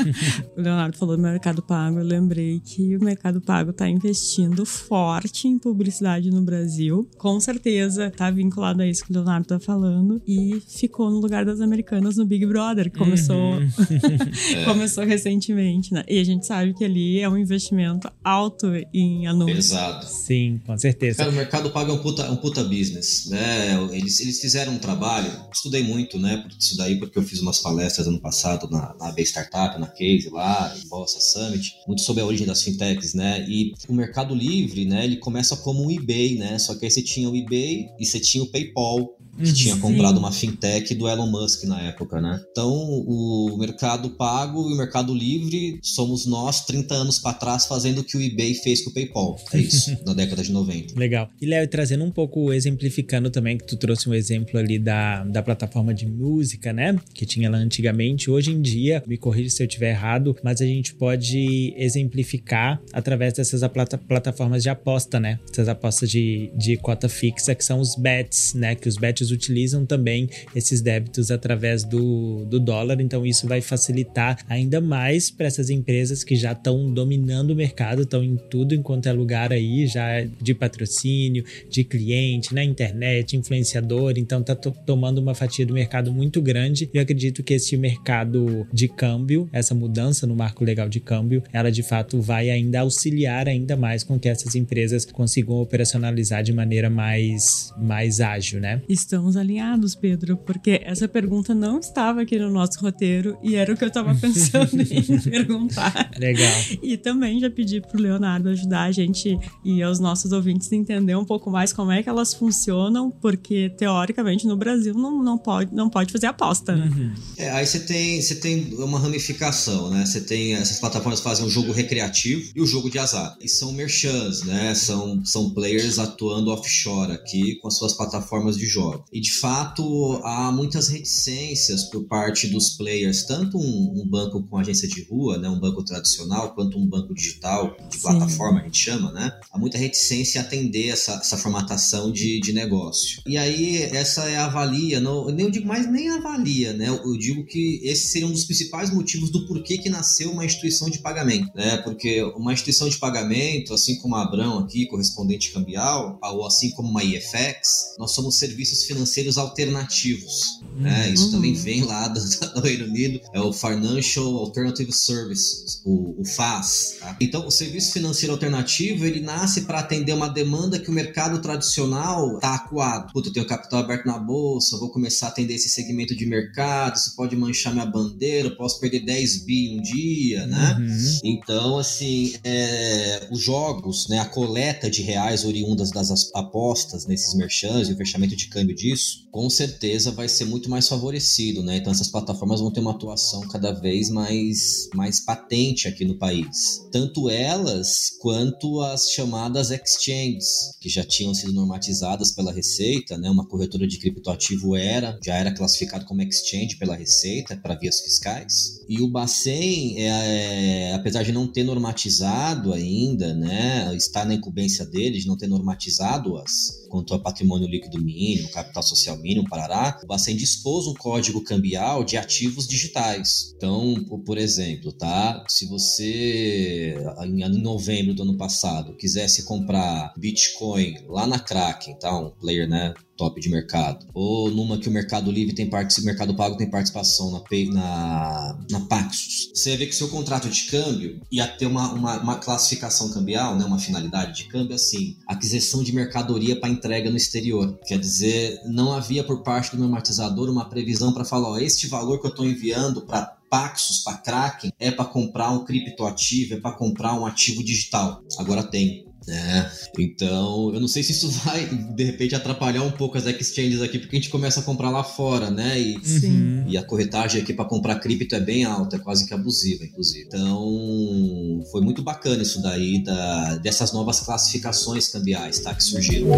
o 0.58 0.62
Leonardo 0.62 0.98
falou 0.98 1.16
do 1.16 1.24
mercado 1.24 1.62
pago, 1.62 2.00
eu 2.00 2.04
lembrei 2.04 2.60
que 2.60 2.98
o 2.98 3.04
mercado 3.04 3.40
pago 3.40 3.70
está 3.70 3.88
investindo 3.88 4.66
forte 4.66 5.48
em 5.48 5.58
publicidade 5.58 6.32
no 6.32 6.42
Brasil. 6.42 7.08
Com 7.18 7.40
certeza 7.40 8.08
está 8.08 8.30
vinculado 8.30 8.82
a 8.82 8.88
isso 8.88 9.06
que 9.06 9.12
o 9.12 9.14
Leonardo 9.14 9.44
está 9.44 9.60
falando. 9.60 10.22
E 10.28 10.62
ficou 10.68 11.10
no 11.10 11.20
lugar 11.20 11.46
das 11.46 11.62
americanas 11.62 12.18
no 12.18 12.26
Big 12.26 12.46
Brother, 12.46 12.92
que 12.92 12.98
começou, 12.98 13.54
uhum. 13.54 13.70
começou 14.66 15.06
recentemente, 15.06 15.94
né? 15.94 16.04
E 16.10 16.20
a 16.20 16.24
gente 16.26 16.46
sabe 16.46 16.74
que 16.74 16.84
ali 16.84 17.22
é 17.22 17.30
um 17.30 17.38
investimento 17.38 18.12
alto 18.22 18.68
em 18.94 19.28
anúncios. 19.28 19.70
Pesado. 19.70 20.06
Sim, 20.06 20.60
com 20.66 20.78
certeza. 20.78 21.20
Cara, 21.20 21.30
o 21.30 21.34
mercado 21.34 21.70
pago 21.70 21.92
é 21.92 21.94
um 21.94 22.00
puta, 22.00 22.30
um 22.30 22.36
puta 22.36 22.64
business, 22.64 23.28
né? 23.30 23.78
Eles, 24.00 24.20
eles 24.20 24.40
fizeram 24.40 24.74
um 24.74 24.80
trabalho 24.80 25.30
estudei 25.54 25.84
muito, 25.84 26.18
né, 26.18 26.46
isso 26.58 26.78
daí, 26.78 26.98
porque 26.98 27.18
eu 27.18 27.24
fiz 27.24 27.40
umas 27.42 27.60
palestras 27.60 28.08
ano 28.08 28.20
passado 28.20 28.70
na, 28.70 28.96
na 29.00 29.12
B 29.12 29.22
Startup, 29.24 29.80
na 29.80 29.88
Case 29.88 30.30
lá, 30.30 30.76
em 30.78 30.88
Bossa 30.88 31.20
Summit, 31.20 31.76
muito 31.88 32.02
sobre 32.02 32.22
a 32.22 32.26
origem 32.26 32.48
das 32.48 32.62
fintechs, 32.62 33.14
né, 33.14 33.46
e 33.48 33.74
o 33.88 33.94
Mercado 33.94 34.34
Livre, 34.34 34.86
né, 34.86 35.04
ele 35.04 35.18
começa 35.18 35.56
como 35.58 35.86
um 35.86 35.92
eBay, 35.92 36.38
né, 36.38 36.58
só 36.58 36.76
que 36.76 36.86
aí 36.86 36.92
você 36.92 37.02
tinha 37.02 37.30
o 37.30 37.36
eBay 37.36 37.90
e 38.00 38.06
você 38.06 38.20
tinha 38.20 38.44
o 38.44 38.48
PayPal, 38.48 39.18
que 39.40 39.54
tinha 39.54 39.78
comprado 39.78 40.18
uma 40.18 40.32
fintech 40.32 40.94
do 40.96 41.08
Elon 41.08 41.28
Musk 41.28 41.64
na 41.64 41.82
época, 41.82 42.22
né? 42.22 42.42
Então, 42.52 42.70
o 42.72 43.58
Mercado 43.58 44.10
Pago 44.12 44.70
e 44.70 44.74
o 44.74 44.78
Mercado 44.78 45.14
Livre 45.14 45.80
somos 45.82 46.26
nós 46.26 46.66
30 46.66 46.94
anos 46.94 47.20
para 47.20 47.34
trás 47.34 47.66
fazendo 47.66 48.00
o 48.00 48.04
que 48.04 48.18
o 48.18 48.22
eBay 48.22 48.54
fez 48.54 48.82
com 48.84 48.90
o 48.90 48.94
PayPal. 48.94 49.38
É 49.54 49.58
isso, 49.60 49.98
na 50.06 50.14
década 50.14 50.44
de 50.44 50.52
90. 50.52 51.00
Legal. 51.00 51.30
E 51.42 51.46
Léo, 51.46 51.68
trazendo 51.68 52.04
um 52.04 52.12
pouco, 52.12 52.52
exemplificando 52.52 53.30
também, 53.30 53.58
que 53.58 53.66
tu 53.66 53.78
trouxe 53.78 54.10
um 54.10 54.14
exemplo 54.14 54.60
ali 54.60 54.78
da, 54.78 55.24
da 55.24 55.42
plataforma 55.42 55.94
de 55.94 56.06
música, 56.06 56.74
né? 56.74 57.00
Que 57.14 57.26
tinha 57.26 57.50
lá 57.50 57.58
antigamente. 57.58 58.30
Hoje 58.30 58.52
em 58.52 58.62
dia, 58.62 59.04
me 59.08 59.18
corrija 59.18 59.50
se 59.50 59.64
eu 59.64 59.68
estiver 59.68 59.92
errado, 59.92 60.36
mas 60.44 60.62
a 60.62 60.66
gente 60.66 60.94
pode 60.94 61.74
exemplificar 61.78 62.82
através 62.92 63.34
dessas 63.34 63.62
plata 63.70 63.98
plataformas 63.98 64.64
de 64.64 64.70
aposta, 64.70 65.20
né? 65.20 65.40
Essas 65.52 65.68
apostas 65.68 66.10
de, 66.10 66.52
de 66.56 66.78
cota 66.78 67.08
fixa, 67.08 67.56
que 67.56 67.64
são 67.64 67.80
os 67.80 67.96
bets, 67.96 68.54
né? 68.54 68.76
Que 68.76 68.88
os 68.88 68.98
bets 68.98 69.29
utilizam 69.32 69.86
também 69.86 70.30
esses 70.56 70.82
débitos 70.82 71.32
através 71.32 71.84
do, 71.84 72.46
do 72.46 72.60
dólar, 72.60 73.02
então 73.02 73.26
isso 73.26 73.48
vai 73.48 73.62
facilitar 73.62 74.38
ainda 74.48 74.82
mais 74.82 75.30
para 75.30 75.48
essas 75.48 75.70
empresas 75.70 76.24
que 76.24 76.36
já 76.36 76.52
estão 76.52 76.92
dominando 76.92 77.52
o 77.52 77.56
mercado, 77.56 78.04
estão 78.04 78.24
em 78.24 78.36
tudo 78.36 78.74
enquanto 78.76 79.08
é 79.08 79.12
lugar 79.12 79.52
aí, 79.52 79.88
já 79.88 80.24
de 80.42 80.54
patrocínio, 80.54 81.44
de 81.70 81.84
cliente, 81.84 82.54
na 82.54 82.64
internet, 82.64 83.36
influenciador, 83.36 84.14
então 84.18 84.42
tá 84.42 84.56
tomando 84.56 85.20
uma 85.20 85.34
fatia 85.34 85.66
do 85.66 85.74
mercado 85.74 86.12
muito 86.12 86.42
grande. 86.42 86.90
Eu 86.94 87.02
acredito 87.02 87.44
que 87.44 87.54
esse 87.54 87.76
mercado 87.78 88.68
de 88.72 88.88
câmbio, 88.88 89.50
essa 89.52 89.74
mudança 89.74 90.26
no 90.28 90.36
marco 90.36 90.64
legal 90.64 90.90
de 90.90 91.00
câmbio, 91.00 91.44
ela 91.52 91.72
de 91.72 91.84
fato 91.84 92.22
vai 92.22 92.50
ainda 92.50 92.82
auxiliar 92.82 93.48
ainda 93.48 93.76
mais 93.76 94.04
com 94.04 94.20
que 94.20 94.30
essas 94.30 94.56
empresas 94.56 95.06
consigam 95.06 95.56
operacionalizar 95.56 96.44
de 96.44 96.54
maneira 96.54 96.90
mais, 96.90 97.74
mais 97.78 98.20
ágil, 98.20 98.60
né? 98.60 98.82
Estão 98.88 99.09
estamos 99.10 99.36
alinhados, 99.36 99.96
Pedro, 99.96 100.38
porque 100.38 100.82
essa 100.84 101.08
pergunta 101.08 101.56
não 101.56 101.80
estava 101.80 102.22
aqui 102.22 102.38
no 102.38 102.52
nosso 102.52 102.80
roteiro 102.80 103.40
e 103.42 103.56
era 103.56 103.74
o 103.74 103.76
que 103.76 103.84
eu 103.84 103.88
estava 103.88 104.14
pensando 104.14 104.80
em 104.80 105.20
perguntar. 105.20 106.12
Legal. 106.16 106.52
E 106.84 106.96
também 106.96 107.40
já 107.40 107.50
pedi 107.50 107.82
pro 107.82 108.00
Leonardo 108.00 108.50
ajudar 108.50 108.84
a 108.84 108.92
gente 108.92 109.36
e 109.66 109.82
aos 109.82 110.00
nossos 110.00 110.32
ouvintes 110.32 110.72
a 110.72 110.76
entender 110.76 111.16
um 111.16 111.26
pouco 111.26 111.50
mais 111.50 111.74
como 111.74 111.92
é 111.92 112.04
que 112.04 112.10
elas 112.10 112.36
funcionam, 112.36 113.10
porque 113.10 113.72
teoricamente 113.72 114.46
no 114.46 114.56
Brasil 114.56 114.94
não, 114.94 115.24
não, 115.24 115.40
pode, 115.40 115.74
não 115.74 115.90
pode 115.90 116.12
fazer 116.12 116.28
aposta, 116.28 116.76
né? 116.76 116.92
Uhum. 116.96 117.14
É, 117.36 117.50
aí 117.50 117.66
você 117.66 117.80
tem, 117.80 118.22
você 118.22 118.36
tem 118.36 118.76
uma 118.76 119.00
ramificação, 119.00 119.90
né? 119.90 120.06
Você 120.06 120.22
tem 120.22 120.54
essas 120.54 120.80
plataformas 120.80 121.20
fazem 121.20 121.44
um 121.44 121.50
jogo 121.50 121.72
recreativo 121.72 122.52
e 122.56 122.62
o 122.62 122.66
jogo 122.68 122.92
de 122.92 123.00
azar. 123.00 123.36
E 123.42 123.50
são 123.50 123.74
merchants, 123.74 124.44
né? 124.44 124.76
São, 124.76 125.26
são 125.26 125.50
players 125.50 125.98
atuando 125.98 126.52
offshore 126.52 127.12
aqui 127.12 127.56
com 127.56 127.68
as 127.68 127.76
suas 127.76 127.94
plataformas 127.94 128.56
de 128.56 128.68
E 129.12 129.20
de 129.20 129.32
fato 129.32 130.22
há 130.24 130.52
muitas 130.52 130.88
reticências 130.88 131.84
por 131.86 132.04
parte 132.06 132.48
dos 132.48 132.72
players, 132.72 133.24
tanto 133.24 133.58
um, 133.58 134.02
um, 134.02 134.08
banco 134.08 134.44
com 134.44 134.58
agência 134.58 134.88
de 134.88 135.04
rua, 135.04 135.38
né, 135.38 135.50
um 135.50 135.60
banco 135.60 135.84
tradicional, 135.84 136.54
quanto 136.54 136.78
um 136.78 136.88
banco 136.88 137.14
digital, 137.14 137.76
de 137.90 137.96
Sim. 137.96 138.02
plataforma 138.02 138.62
a 138.62 138.64
gente 138.64 138.78
chama, 138.78 139.12
né? 139.12 139.32
Há 139.52 139.58
muita 139.58 139.78
reticência 139.78 140.40
em 140.40 140.42
atender 140.42 140.90
essa, 140.90 141.14
essa 141.14 141.38
formatação 141.38 142.12
de, 142.12 142.40
de 142.40 142.54
negócio. 142.54 143.22
E 143.26 143.38
aí 143.38 143.84
essa 143.84 144.24
é 144.30 144.38
a 144.38 144.48
valia, 144.48 145.00
não, 145.00 145.30
eu 145.30 145.36
nem 145.36 145.50
digo 145.50 145.68
mais 145.68 145.90
nem 145.90 146.10
avalia, 146.10 146.74
né? 146.74 146.88
Eu 146.88 147.18
digo 147.18 147.46
que 147.46 147.80
esse 147.84 148.10
seria 148.10 148.28
um 148.28 148.32
dos 148.32 148.46
principais 148.46 148.92
motivos 148.94 149.30
do 149.32 149.46
porquê 149.48 149.78
que 149.78 149.90
nasceu 149.90 150.32
uma 150.32 150.46
instituição 150.46 150.90
de 150.90 151.00
pagamento, 151.00 151.52
né? 151.56 151.78
Porque 151.78 152.22
uma 152.36 152.54
instituição 152.54 152.90
de 152.90 152.98
pagamento, 152.98 153.74
assim 153.74 153.98
como 154.00 154.16
a 154.16 154.24
Abrão 154.24 154.60
aqui, 154.60 154.86
correspondente 154.88 155.52
cambial, 155.52 156.20
ou 156.22 156.46
assim 156.46 156.72
como 156.72 156.90
uma 156.90 157.04
IFX, 157.04 157.96
nós 157.98 158.12
somos 158.12 158.38
serviços 158.38 158.84
financeiros 158.90 159.38
alternativos. 159.38 160.60
Uhum. 160.62 160.82
Né? 160.82 161.12
Isso 161.12 161.32
também 161.32 161.54
vem 161.54 161.84
lá 161.84 162.08
do, 162.10 162.20
do, 162.54 162.62
Reino 162.62 162.86
Unido, 162.86 163.22
é 163.34 163.40
o 163.40 163.54
Financial 163.54 164.26
Alternative 164.38 164.92
Services, 164.92 165.82
o, 165.86 166.20
o 166.20 166.26
FAS. 166.26 166.98
Tá? 167.00 167.18
Então, 167.22 167.46
o 167.46 167.52
serviço 167.52 167.94
financeiro 167.94 168.34
alternativo 168.34 169.06
ele 169.06 169.20
nasce 169.20 169.62
para 169.62 169.80
atender 169.80 170.14
uma 170.14 170.28
demanda 170.28 170.80
que 170.80 170.90
o 170.90 170.94
mercado 170.94 171.40
tradicional 171.42 172.36
está 172.36 172.56
acuado. 172.56 173.14
Puta, 173.14 173.30
eu 173.30 173.34
tenho 173.34 173.46
capital 173.46 173.80
aberto 173.80 174.06
na 174.06 174.18
bolsa, 174.18 174.78
vou 174.78 174.90
começar 174.90 175.28
a 175.28 175.30
atender 175.30 175.56
esse 175.56 175.70
segmento 175.70 176.16
de 176.16 176.26
mercado, 176.26 176.96
isso 176.96 177.16
pode 177.16 177.36
manchar 177.36 177.74
minha 177.74 177.86
bandeira, 177.86 178.56
posso 178.56 178.80
perder 178.80 179.02
10 179.02 179.46
bi 179.46 179.78
um 179.78 179.82
dia, 179.82 180.48
né? 180.48 180.78
Uhum. 180.80 181.20
Então, 181.24 181.78
assim, 181.78 182.34
é, 182.44 183.28
os 183.30 183.40
jogos, 183.40 184.08
né, 184.10 184.20
a 184.20 184.26
coleta 184.26 184.90
de 184.90 185.02
reais 185.02 185.46
oriundas 185.46 185.92
das 185.92 186.10
apostas 186.34 187.06
nesses 187.06 187.34
merchants 187.36 187.90
e 187.90 187.94
o 187.94 187.98
fechamento 187.98 188.36
de 188.36 188.48
câmbio 188.48 188.76
disso, 188.80 189.28
com 189.32 189.50
certeza 189.50 190.12
vai 190.12 190.28
ser 190.28 190.46
muito 190.46 190.70
mais 190.70 190.88
favorecido, 190.88 191.62
né? 191.62 191.78
Então 191.78 191.92
essas 191.92 192.08
plataformas 192.08 192.62
vão 192.62 192.72
ter 192.72 192.80
uma 192.80 192.92
atuação 192.92 193.48
cada 193.50 193.72
vez 193.72 194.10
mais, 194.10 194.90
mais 194.96 195.20
patente 195.20 195.88
aqui 195.88 196.06
no 196.06 196.18
país. 196.18 196.88
Tanto 196.92 197.30
elas 197.30 198.12
quanto 198.20 198.82
as 198.82 199.12
chamadas 199.12 199.70
exchanges, 199.70 200.76
que 200.80 200.90
já 200.90 201.04
tinham 201.04 201.34
sido 201.34 201.54
normatizadas 201.54 202.32
pela 202.32 202.54
Receita, 202.54 203.18
né? 203.18 203.30
Uma 203.30 203.48
corretora 203.48 203.86
de 203.88 203.98
criptoativo 203.98 204.76
era, 204.76 205.20
já 205.24 205.36
era 205.36 205.54
classificado 205.54 206.06
como 206.06 206.22
exchange 206.22 206.78
pela 206.78 206.96
Receita 206.96 207.56
para 207.58 207.76
vias 207.76 208.00
fiscais. 208.00 208.80
E 208.88 209.02
o 209.02 209.10
Bacen, 209.10 209.98
é, 209.98 210.90
é, 210.90 210.94
apesar 210.94 211.24
de 211.24 211.32
não 211.32 211.48
ter 211.48 211.64
normatizado 211.64 212.74
ainda, 212.74 213.34
né? 213.34 213.94
Está 213.96 214.24
na 214.24 214.34
incumbência 214.34 214.86
dele 214.86 215.20
de 215.20 215.28
não 215.28 215.38
ter 215.38 215.48
normatizado-as 215.48 216.88
quanto 216.90 217.14
a 217.14 217.20
patrimônio 217.20 217.68
líquido 217.68 218.02
mínimo, 218.02 218.50
social 218.82 219.18
mínimo, 219.18 219.50
parará, 219.50 220.00
o 220.04 220.08
Bacen 220.08 220.36
dispôs 220.36 220.88
um 220.88 220.94
código 220.94 221.44
cambial 221.44 222.04
de 222.04 222.18
ativos 222.18 222.68
digitais. 222.68 223.54
Então, 223.56 223.96
por 224.26 224.38
exemplo, 224.38 224.92
tá? 224.92 225.44
Se 225.48 225.66
você 225.66 226.96
em 227.26 227.62
novembro 227.62 228.14
do 228.14 228.24
ano 228.24 228.38
passado 228.38 228.96
quisesse 228.96 229.44
comprar 229.44 230.14
Bitcoin 230.18 231.06
lá 231.08 231.26
na 231.28 231.40
Kraken, 231.40 231.98
tá? 232.00 232.18
Um 232.18 232.32
player, 232.32 232.68
né? 232.68 232.94
Top 233.20 233.42
de 233.42 233.50
mercado. 233.50 234.08
Ou 234.14 234.50
numa 234.50 234.78
que 234.78 234.88
o 234.88 234.92
Mercado 234.92 235.30
Livre 235.30 235.54
tem 235.54 235.70
participação, 235.70 236.04
o 236.04 236.06
Mercado 236.06 236.36
Pago 236.36 236.56
tem 236.56 236.70
participação 236.70 237.32
na, 237.32 237.42
na, 237.74 238.58
na 238.72 238.80
Paxos. 238.86 239.52
Você 239.54 239.76
vê 239.76 239.86
que 239.86 239.94
seu 239.94 240.08
contrato 240.08 240.50
de 240.50 240.64
câmbio 240.64 241.20
ia 241.30 241.46
ter 241.46 241.66
uma, 241.66 241.92
uma, 241.92 242.18
uma 242.22 242.36
classificação 242.38 243.12
cambial, 243.12 243.58
né, 243.58 243.66
uma 243.66 243.78
finalidade 243.78 244.38
de 244.38 244.46
câmbio 244.46 244.74
assim, 244.74 245.18
aquisição 245.28 245.84
de 245.84 245.94
mercadoria 245.94 246.58
para 246.58 246.70
entrega 246.70 247.10
no 247.12 247.18
exterior. 247.18 247.78
Quer 247.86 248.00
dizer, 248.00 248.62
não 248.66 248.94
havia 248.94 249.24
por 249.24 249.44
parte 249.44 249.76
do 249.76 249.82
normatizador 249.82 250.50
uma 250.50 250.70
previsão 250.70 251.12
para 251.12 251.26
falar, 251.26 251.50
ó, 251.50 251.58
este 251.58 251.88
valor 251.88 252.22
que 252.22 252.28
eu 252.28 252.32
estou 252.32 252.46
enviando 252.46 253.02
para 253.02 253.38
Paxos, 253.50 254.04
para 254.04 254.18
Kraken, 254.18 254.72
é 254.80 254.92
para 254.92 255.06
comprar 255.06 255.50
um 255.52 255.66
criptoativo, 255.66 256.54
é 256.54 256.60
para 256.60 256.76
comprar 256.76 257.20
um 257.20 257.26
ativo 257.26 257.64
digital. 257.64 258.22
Agora 258.38 258.64
tem. 258.64 259.09
É, 259.30 259.70
então, 259.98 260.74
eu 260.74 260.80
não 260.80 260.88
sei 260.88 261.04
se 261.04 261.12
isso 261.12 261.30
vai, 261.46 261.66
de 261.66 262.04
repente, 262.04 262.36
atrapalhar 262.36 262.84
um 262.84 262.92
pouco 262.92 263.18
as 263.18 263.26
exchanges 263.26 263.82
aqui, 263.82 264.00
porque 264.00 264.16
a 264.16 264.20
gente 264.20 264.30
começa 264.30 264.60
a 264.60 264.64
comprar 264.64 264.90
lá 264.90 265.04
fora, 265.04 265.50
né? 265.50 265.80
E, 265.80 266.00
Sim. 266.04 266.64
e 266.68 266.78
a 266.78 266.84
corretagem 266.84 267.42
aqui 267.42 267.54
para 267.54 267.66
comprar 267.66 267.96
cripto 268.00 268.36
é 268.36 268.40
bem 268.40 268.64
alta, 268.64 268.96
é 268.96 269.00
quase 269.00 269.28
que 269.28 269.34
abusiva, 269.34 269.84
inclusive. 269.84 270.26
Então, 270.28 271.64
foi 271.72 271.82
muito 271.82 272.02
bacana 272.02 272.42
isso 272.42 272.62
daí, 272.62 273.04
da, 273.04 273.58
dessas 273.58 273.94
novas 273.94 274.20
classificações 274.20 275.08
cambiais, 275.08 275.60
tá? 275.60 275.74
Que 275.74 275.84
surgiram. 275.84 276.30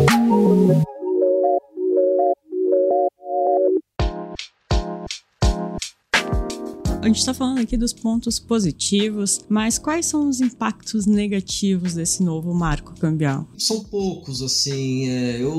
A 7.02 7.08
gente 7.08 7.18
está 7.18 7.34
falando 7.34 7.60
aqui 7.60 7.76
dos 7.76 7.94
pontos 7.94 8.38
positivos, 8.38 9.42
mas 9.50 9.80
quais 9.80 10.06
são 10.06 10.30
os 10.30 10.40
impactos 10.40 11.08
negativos 11.08 11.96
desse 11.96 12.22
novo 12.22 12.54
marco 12.54 12.94
cambial? 13.00 13.48
São 13.58 13.84
poucos, 13.84 14.44
assim. 14.44 15.10
É, 15.10 15.42
eu, 15.42 15.52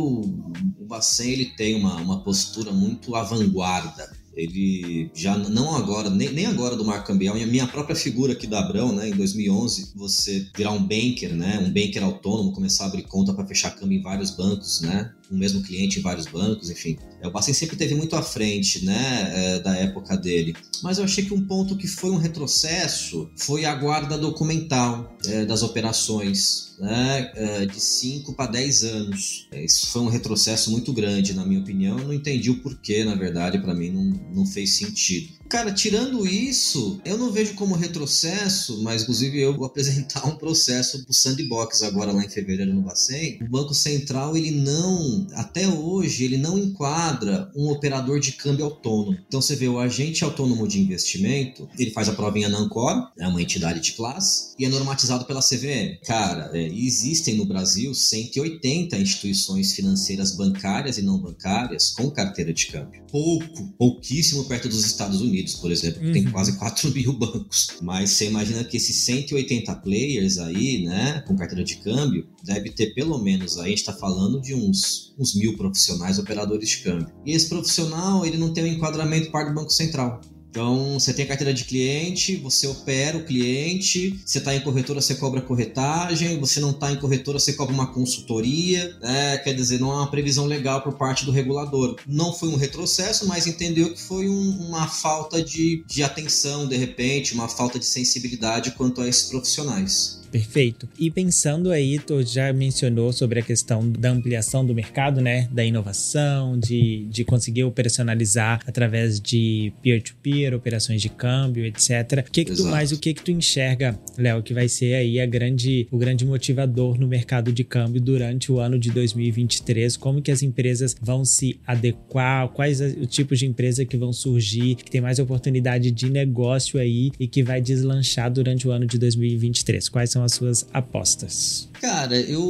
o 0.79 0.85
Bacen 0.87 1.33
ele 1.33 1.47
tem 1.57 1.75
uma, 1.75 1.97
uma 1.97 2.21
postura 2.21 2.71
muito 2.71 3.17
à 3.17 3.25
vanguarda 3.25 4.09
ele 4.35 5.11
já 5.15 5.37
não 5.37 5.75
agora, 5.77 6.09
nem, 6.09 6.33
nem 6.33 6.47
agora 6.47 6.75
do 6.75 6.85
Marco 6.85 7.07
Cambial, 7.07 7.37
e 7.37 7.43
a 7.43 7.47
minha 7.47 7.67
própria 7.67 7.95
figura 7.95 8.33
aqui 8.33 8.47
da 8.47 8.61
Abrão, 8.61 8.93
né, 8.93 9.09
em 9.09 9.13
2011, 9.13 9.93
você 9.95 10.49
virar 10.57 10.73
um 10.73 10.83
banker, 10.83 11.35
né, 11.35 11.59
um 11.59 11.71
banker 11.71 12.03
autônomo, 12.03 12.53
começar 12.53 12.85
a 12.85 12.87
abrir 12.89 13.03
conta 13.03 13.35
para 13.35 13.47
fechar 13.47 13.73
câmbio 13.73 13.99
em 13.99 14.03
vários 14.03 14.31
bancos, 14.31 14.81
né, 14.81 15.13
um 15.33 15.39
mesmo 15.39 15.63
cliente 15.63 15.99
em 15.99 16.03
vários 16.03 16.27
bancos, 16.27 16.71
enfim. 16.71 16.99
É, 17.21 17.27
o 17.27 17.31
Bacen 17.31 17.55
sempre 17.55 17.77
teve 17.77 17.95
muito 17.95 18.15
à 18.15 18.23
frente, 18.23 18.85
né, 18.85 19.33
é, 19.35 19.59
da 19.61 19.75
época 19.77 20.17
dele. 20.17 20.55
Mas 20.83 20.99
eu 20.99 21.05
achei 21.05 21.25
que 21.25 21.33
um 21.33 21.47
ponto 21.47 21.77
que 21.77 21.87
foi 21.87 22.11
um 22.11 22.17
retrocesso 22.17 23.31
foi 23.37 23.65
a 23.65 23.75
guarda 23.75 24.19
documental 24.19 25.17
é, 25.27 25.45
das 25.45 25.63
operações, 25.63 26.75
né, 26.79 27.33
é, 27.35 27.67
de 27.67 27.81
5 27.81 28.35
para 28.35 28.51
10 28.51 28.85
anos. 28.85 29.49
Isso 29.53 29.87
foi 29.87 30.03
um 30.03 30.09
retrocesso 30.09 30.71
muito 30.71 30.93
grande, 30.93 31.35
na 31.35 31.47
minha 31.47 31.61
opinião. 31.61 31.99
Eu 31.99 32.07
não 32.07 32.15
entendi 32.15 32.51
o 32.51 32.61
porquê, 32.61 33.05
na 33.05 33.15
verdade, 33.15 33.59
para 33.59 33.75
mim 33.75 33.91
não, 33.91 34.05
não 34.35 34.47
fez 34.47 34.75
sentido. 34.77 35.43
Cara, 35.53 35.71
tirando 35.71 36.27
isso, 36.27 36.99
eu 37.05 37.19
não 37.19 37.31
vejo 37.31 37.53
como 37.57 37.75
retrocesso, 37.75 38.83
mas 38.83 39.03
inclusive 39.03 39.39
eu 39.39 39.55
vou 39.55 39.67
apresentar 39.67 40.25
um 40.27 40.35
processo 40.35 41.05
pro 41.05 41.13
Sandbox 41.13 41.83
agora 41.83 42.11
lá 42.11 42.25
em 42.25 42.29
fevereiro 42.29 42.73
no 42.73 42.81
Bacen. 42.81 43.39
O 43.43 43.51
Banco 43.51 43.75
Central, 43.75 44.35
ele 44.35 44.51
não, 44.51 45.22
até 45.35 45.67
hoje, 45.69 46.25
ele 46.25 46.37
não 46.37 46.59
enquadra 46.59 47.51
um 47.57 47.69
operador 47.71 48.21
de 48.21 48.33
câmbio 48.33 48.65
autônomo. 48.65 49.19
Então 49.27 49.41
você 49.41 49.57
vê 49.57 49.69
o 49.69 49.79
agente 49.79 50.25
autônomo 50.25 50.67
de 50.67 50.81
investimento, 50.81 51.69
ele 51.79 51.91
faz 51.91 52.09
a 52.09 52.13
provinha 52.13 52.49
na 52.49 52.59
Ancor, 52.59 53.11
é 53.19 53.27
uma 53.27 53.43
entidade 53.43 53.81
de 53.81 53.93
classe, 53.93 54.55
e 54.59 54.65
é 54.65 54.69
normatizado 54.69 55.25
pela 55.25 55.41
CVM. 55.41 55.99
Cara, 56.05 56.51
é, 56.53 56.67
existem 56.67 57.37
no 57.37 57.45
Brasil 57.45 57.95
180 57.95 58.97
instituições 58.99 59.73
financeiras 59.73 60.37
bancárias 60.37 60.99
e 60.99 61.03
não 61.03 61.19
bancárias 61.19 61.91
com 61.91 62.11
carteira 62.11 62.53
de 62.53 62.67
câmbio. 62.67 63.03
Pouco, 63.11 63.69
pouquíssimo 63.79 64.45
perto 64.45 64.69
dos 64.69 64.85
Estados 64.85 65.21
Unidos. 65.21 65.55
Por 65.55 65.71
exemplo, 65.71 66.01
que 66.01 66.07
uhum. 66.07 66.13
tem 66.13 66.25
quase 66.31 66.57
4 66.59 66.91
mil 66.93 67.13
bancos. 67.13 67.69
Mas 67.81 68.11
você 68.11 68.27
imagina 68.27 68.65
que 68.65 68.77
esses 68.77 68.97
180 69.05 69.75
players 69.77 70.39
aí, 70.39 70.83
né, 70.85 71.23
com 71.27 71.37
carteira 71.37 71.65
de 71.65 71.77
câmbio, 71.77 72.27
deve 72.43 72.71
ter 72.71 72.95
pelo 72.95 73.19
menos 73.19 73.59
aí, 73.59 73.67
a 73.67 73.69
gente 73.69 73.79
está 73.79 73.93
falando 73.93 74.41
de 74.41 74.55
uns, 74.55 75.12
uns 75.19 75.35
mil 75.35 75.57
profissionais 75.57 76.19
operadores 76.19 76.69
de 76.69 76.79
câmbio. 76.79 77.13
E 77.25 77.33
esse 77.33 77.49
profissional, 77.49 78.25
ele 78.25 78.39
não 78.39 78.53
tem 78.53 78.65
um 78.65 78.67
enquadramento 78.67 79.31
parte 79.31 79.49
do 79.49 79.55
Banco 79.55 79.71
Central. 79.71 80.21
Então, 80.53 81.01
você 81.01 81.15
tem 81.15 81.25
a 81.25 81.29
carteira 81.29 81.55
de 81.55 81.65
cliente, 81.65 82.37
você 82.37 82.67
opera 82.67 83.17
o 83.17 83.25
cliente, 83.25 84.21
você 84.23 84.37
está 84.37 84.55
em 84.55 84.61
corretora, 84.61 85.01
você 85.01 85.15
cobra 85.15 85.41
corretagem, 85.41 86.39
você 86.39 86.61
não 86.61 86.73
está 86.73 86.93
em 86.93 87.01
corretora, 87.01 87.39
você 87.39 87.55
cobra 87.55 87.73
uma 87.73 87.91
consultoria, 87.91 88.95
né? 89.01 89.39
quer 89.39 89.55
dizer, 89.55 89.81
não 89.81 89.91
há 89.91 90.03
uma 90.03 90.11
previsão 90.11 90.45
legal 90.45 90.83
por 90.83 90.93
parte 90.99 91.25
do 91.25 91.33
regulador. 91.33 91.97
Não 92.07 92.35
foi 92.35 92.51
um 92.51 92.57
retrocesso, 92.57 93.27
mas 93.27 93.47
entendeu 93.47 93.95
que 93.95 94.03
foi 94.03 94.29
um, 94.29 94.69
uma 94.69 94.87
falta 94.87 95.43
de, 95.43 95.83
de 95.87 96.03
atenção, 96.03 96.69
de 96.69 96.77
repente, 96.77 97.33
uma 97.33 97.49
falta 97.49 97.79
de 97.79 97.87
sensibilidade 97.87 98.73
quanto 98.73 99.01
a 99.01 99.09
esses 99.09 99.31
profissionais. 99.31 100.22
Perfeito. 100.33 100.89
E 100.99 101.11
pensando 101.11 101.71
aí, 101.71 101.99
tu 101.99 102.23
já 102.23 102.51
mencionou 102.55 103.13
sobre 103.13 103.41
a 103.41 103.43
questão 103.43 103.87
da 103.87 104.11
ampliação 104.11 104.65
do 104.65 104.75
mercado, 104.75 105.21
né? 105.21 105.47
Da 105.53 105.63
inovação, 105.63 106.59
de, 106.59 107.05
de 107.11 107.23
conseguir 107.23 107.65
operacionalizar 107.65 108.61
através 108.67 109.21
de 109.21 109.75
peer-to-peer, 109.83 110.53
-peer, 110.53 110.57
operações 110.57 111.03
de 111.03 111.11
câmbio, 111.11 111.67
etc. 111.67 112.25
O 112.27 112.31
que, 112.31 112.47
que 112.47 112.55
tu 112.55 112.65
mais, 112.65 112.93
o 112.93 112.99
que, 112.99 113.13
que 113.13 113.23
tu 113.23 113.31
enxerga, 113.31 113.99
Léo, 114.17 114.43
que 114.43 114.55
vai 114.55 114.69
ser 114.69 114.95
aí 114.95 115.21
a 115.21 115.27
grande, 115.27 115.87
o 115.91 115.99
grande 115.99 116.25
motivador 116.25 116.99
no 116.99 117.07
mercado 117.07 117.53
de 117.53 117.63
câmbio 117.63 118.01
durante 118.01 118.51
o 118.51 118.59
ano 118.59 118.79
de 118.79 118.91
2023? 118.91 119.99
Como 119.99 120.23
que 120.23 120.31
as 120.31 120.43
empresas 120.43 120.97
vão 120.99 121.27
se 121.27 121.61
adequar? 121.67 122.49
Quais 122.49 122.81
os 122.81 123.07
tipos 123.09 123.39
de 123.39 123.47
empresa 123.47 123.85
que 123.85 123.99
vão 123.99 124.15
surgir, 124.15 124.77
que 124.77 124.91
tem 124.91 125.03
mais 125.03 125.19
oportunidade 125.19 125.91
de 125.91 126.09
negócio 126.09 126.81
aí 126.81 127.13
e 127.21 127.29
que 127.29 127.43
vai 127.43 127.61
deslanchar 127.61 128.33
durante 128.33 128.67
o 128.67 128.71
ano 128.71 128.87
de 128.87 128.99
2023? 128.99 129.91
Quais 129.91 130.11
são 130.11 130.22
são 130.23 130.25
as 130.25 130.33
suas 130.33 130.67
apostas? 130.73 131.69
Cara, 131.83 132.17
eu. 132.17 132.41